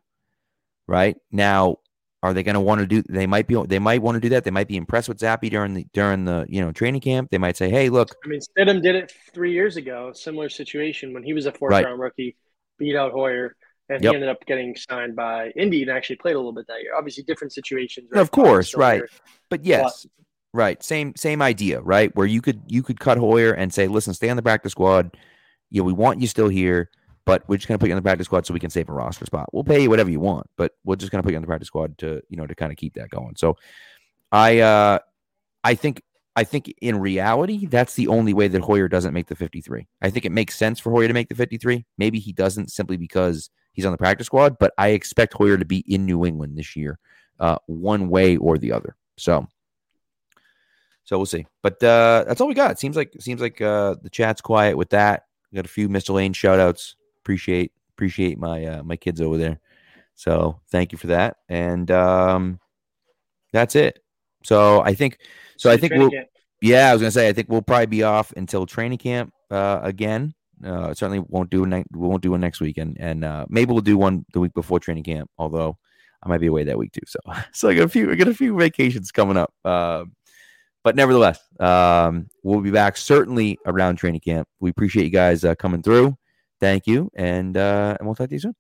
Right 0.87 1.17
now, 1.31 1.77
are 2.23 2.35
they 2.35 2.43
going 2.43 2.55
to 2.55 2.61
want 2.61 2.81
to 2.81 2.87
do? 2.87 3.03
They 3.09 3.27
might 3.27 3.47
be. 3.47 3.61
They 3.67 3.79
might 3.79 4.03
want 4.03 4.17
to 4.17 4.21
do 4.21 4.29
that. 4.31 4.45
They 4.45 4.51
might 4.51 4.69
be 4.69 4.77
impressed 4.77 5.09
with 5.09 5.19
Zappe 5.19 5.49
during 5.51 5.75
the 5.75 5.87
during 5.93 6.25
the 6.25 6.47
you 6.49 6.61
know 6.61 6.73
training 6.73 7.01
camp. 7.01 7.31
They 7.31 7.39
might 7.39 7.57
say, 7.57 7.71
"Hey, 7.71 7.89
look." 7.89 8.11
I 8.25 8.29
mean, 8.29 8.41
Stidham 8.41 8.83
did 8.83 8.97
it 8.97 9.13
three 9.33 9.53
years 9.53 9.77
ago. 9.77 10.13
Similar 10.13 10.49
situation 10.49 11.15
when 11.15 11.23
he 11.23 11.33
was 11.33 11.47
a 11.47 11.53
fourth 11.53 11.71
right. 11.73 11.85
round 11.85 12.01
rookie, 12.01 12.37
beat 12.79 12.97
out 12.97 13.13
Hoyer 13.13 13.57
and 13.91 14.03
yep. 14.05 14.13
he 14.13 14.15
ended 14.15 14.31
up 14.31 14.47
getting 14.47 14.77
signed 14.77 15.17
by 15.17 15.51
Indy 15.57 15.83
and 15.83 15.91
actually 15.91 16.17
played 16.17 16.35
a 16.35 16.39
little 16.39 16.53
bit 16.53 16.67
that 16.69 16.81
year. 16.81 16.95
Obviously, 16.97 17.25
different 17.25 17.53
situations. 17.53 18.09
Right? 18.11 18.21
Of 18.21 18.31
course, 18.31 18.75
right. 18.75 19.03
But 19.49 19.65
yes, 19.65 20.07
but, 20.07 20.59
right. 20.59 20.83
Same 20.83 21.15
same 21.17 21.43
idea, 21.43 21.81
right? 21.81 22.15
Where 22.15 22.27
you 22.27 22.41
could 22.41 22.63
you 22.69 22.85
could 22.85 23.01
cut 23.01 23.19
Hoyer 23.19 23.53
and 23.53 23.75
say, 23.75 23.89
listen, 23.89 24.15
stay 24.15 24.31
on 24.31 24.37
the 24.37 24.43
practice 24.43 24.73
squad. 24.73 25.17
Yeah, 25.71 25.83
we 25.83 25.93
want 25.93 26.21
you 26.21 26.29
still 26.29 26.49
here, 26.49 26.89
but 27.25 27.43
we're 27.49 27.57
just 27.57 27.67
gonna 27.67 27.79
put 27.79 27.89
you 27.89 27.95
on 27.95 27.99
the 27.99 28.03
practice 28.03 28.27
squad 28.27 28.47
so 28.47 28.55
we 28.55 28.61
can 28.61 28.71
save 28.71 28.89
a 28.89 28.93
roster 28.93 29.27
spot. 29.27 29.49
We'll 29.53 29.65
pay 29.65 29.83
you 29.83 29.91
whatever 29.91 30.11
you 30.11 30.21
want, 30.21 30.47
but 30.57 30.73
we're 30.85 30.97
just 30.97 31.11
gonna 31.11 31.25
put 31.25 31.33
you 31.33 31.37
on 31.37 31.43
the 31.43 31.49
practice 31.49 31.67
squad 31.67 31.99
to 31.99 32.23
you 32.29 32.37
know 32.37 32.47
to 32.47 32.55
kind 32.55 32.71
of 32.71 32.79
keep 32.79 32.95
that 32.95 33.11
going. 33.11 33.35
So, 33.37 33.57
I 34.31 34.61
uh, 34.61 34.99
I 35.65 35.75
think 35.75 36.01
I 36.37 36.45
think 36.45 36.73
in 36.81 37.01
reality, 37.01 37.67
that's 37.67 37.95
the 37.95 38.07
only 38.07 38.35
way 38.35 38.47
that 38.47 38.63
Hoyer 38.63 38.89
doesn't 38.89 39.13
make 39.13 39.27
the 39.27 39.35
53. 39.35 39.89
I 40.01 40.11
think 40.11 40.25
it 40.25 40.31
makes 40.31 40.57
sense 40.57 40.79
for 40.79 40.93
Hoyer 40.93 41.09
to 41.09 41.15
make 41.15 41.29
the 41.29 41.35
53. 41.35 41.85
Maybe 41.99 42.21
he 42.21 42.33
doesn't 42.33 42.71
simply 42.71 42.97
because 42.97 43.51
he's 43.81 43.87
on 43.87 43.93
the 43.93 43.99
practice 43.99 44.27
squad, 44.27 44.59
but 44.59 44.73
I 44.77 44.89
expect 44.89 45.33
Hoyer 45.33 45.57
to 45.57 45.65
be 45.65 45.79
in 45.87 46.05
New 46.05 46.27
England 46.27 46.57
this 46.59 46.77
year, 46.77 46.99
uh, 47.39 47.57
one 47.67 48.09
way 48.09 48.37
or 48.37 48.59
the 48.59 48.73
other. 48.73 48.95
So, 49.17 49.47
so 51.05 51.17
we'll 51.17 51.27
see. 51.27 51.47
But 51.63 51.83
uh, 51.83 52.25
that's 52.27 52.41
all 52.41 52.49
we 52.49 52.55
got. 52.55 52.73
It 52.73 52.79
seems 52.79 52.97
like 52.97 53.15
it 53.15 53.23
seems 53.23 53.41
like 53.41 53.61
uh, 53.61 53.97
the 54.03 54.11
chat's 54.11 54.41
quiet 54.41 54.77
with 54.77 54.91
that. 54.91 55.25
We 55.51 55.57
got 55.57 55.65
a 55.65 55.69
few 55.69 55.89
Mr. 55.89 56.15
Lane 56.15 56.33
shout 56.33 56.61
outs. 56.61 56.97
Appreciate 57.23 57.73
appreciate 57.95 58.39
my 58.39 58.65
uh, 58.65 58.83
my 58.83 58.97
kids 58.97 59.21
over 59.21 59.37
there. 59.37 59.61
So 60.15 60.61
thank 60.71 60.93
you 60.93 60.99
for 60.99 61.09
that. 61.09 61.39
And 61.49 61.91
um, 61.91 62.61
that's 63.53 63.75
it. 63.75 64.03
So 64.45 64.83
I 64.83 64.95
think 64.95 65.19
so. 65.57 65.71
I 65.71 65.77
think 65.77 65.95
we'll. 65.95 66.11
Camp. 66.11 66.29
Yeah, 66.63 66.91
I 66.91 66.93
was 66.93 67.01
gonna 67.01 67.11
say 67.11 67.29
I 67.29 67.33
think 67.33 67.49
we'll 67.49 67.63
probably 67.63 67.87
be 67.87 68.03
off 68.03 68.33
until 68.37 68.67
training 68.67 68.99
camp 68.99 69.33
uh, 69.51 69.81
again. 69.83 70.35
Uh, 70.65 70.93
certainly 70.95 71.25
won't 71.29 71.51
do 71.51 71.65
ne- 71.67 71.85
won't 71.93 72.23
do 72.23 72.33
one 72.33 72.41
next 72.41 72.61
week, 72.61 72.79
and 72.79 72.97
and 73.01 73.25
uh, 73.25 73.47
maybe 73.49 73.73
we'll 73.73 73.81
do 73.81 73.97
one 73.97 74.25
the 74.33 74.41
week 74.41 74.55
before 74.55 74.81
training 74.81 75.05
camp. 75.05 75.31
Although 75.39 75.79
I 76.23 76.29
might 76.29 76.41
be 76.41 76.47
away 76.47 76.65
that 76.65 76.79
week 76.79 76.93
too. 76.93 77.01
So 77.07 77.19
so 77.53 77.69
I 77.69 77.75
got 77.75 77.85
a 77.85 77.89
few 77.89 78.11
I 78.11 78.15
got 78.15 78.29
a 78.29 78.35
few 78.35 78.57
vacations 78.57 79.11
coming 79.11 79.37
up. 79.37 79.53
Uh, 79.65 80.05
but 80.83 80.97
nevertheless, 80.97 81.39
um, 81.59 82.29
we'll 82.43 82.61
be 82.61 82.71
back 82.71 82.97
certainly 82.97 83.59
around 83.67 83.97
training 83.97 84.21
camp. 84.21 84.49
We 84.61 84.71
appreciate 84.71 85.05
you 85.05 85.11
guys 85.11 85.45
uh, 85.45 85.55
coming 85.55 85.83
through. 85.83 86.17
Thank 86.59 86.87
you, 86.87 87.11
and 87.15 87.57
uh, 87.57 87.97
and 87.99 88.07
we'll 88.07 88.15
talk 88.15 88.29
to 88.29 88.35
you 88.35 88.41
soon. 88.41 88.55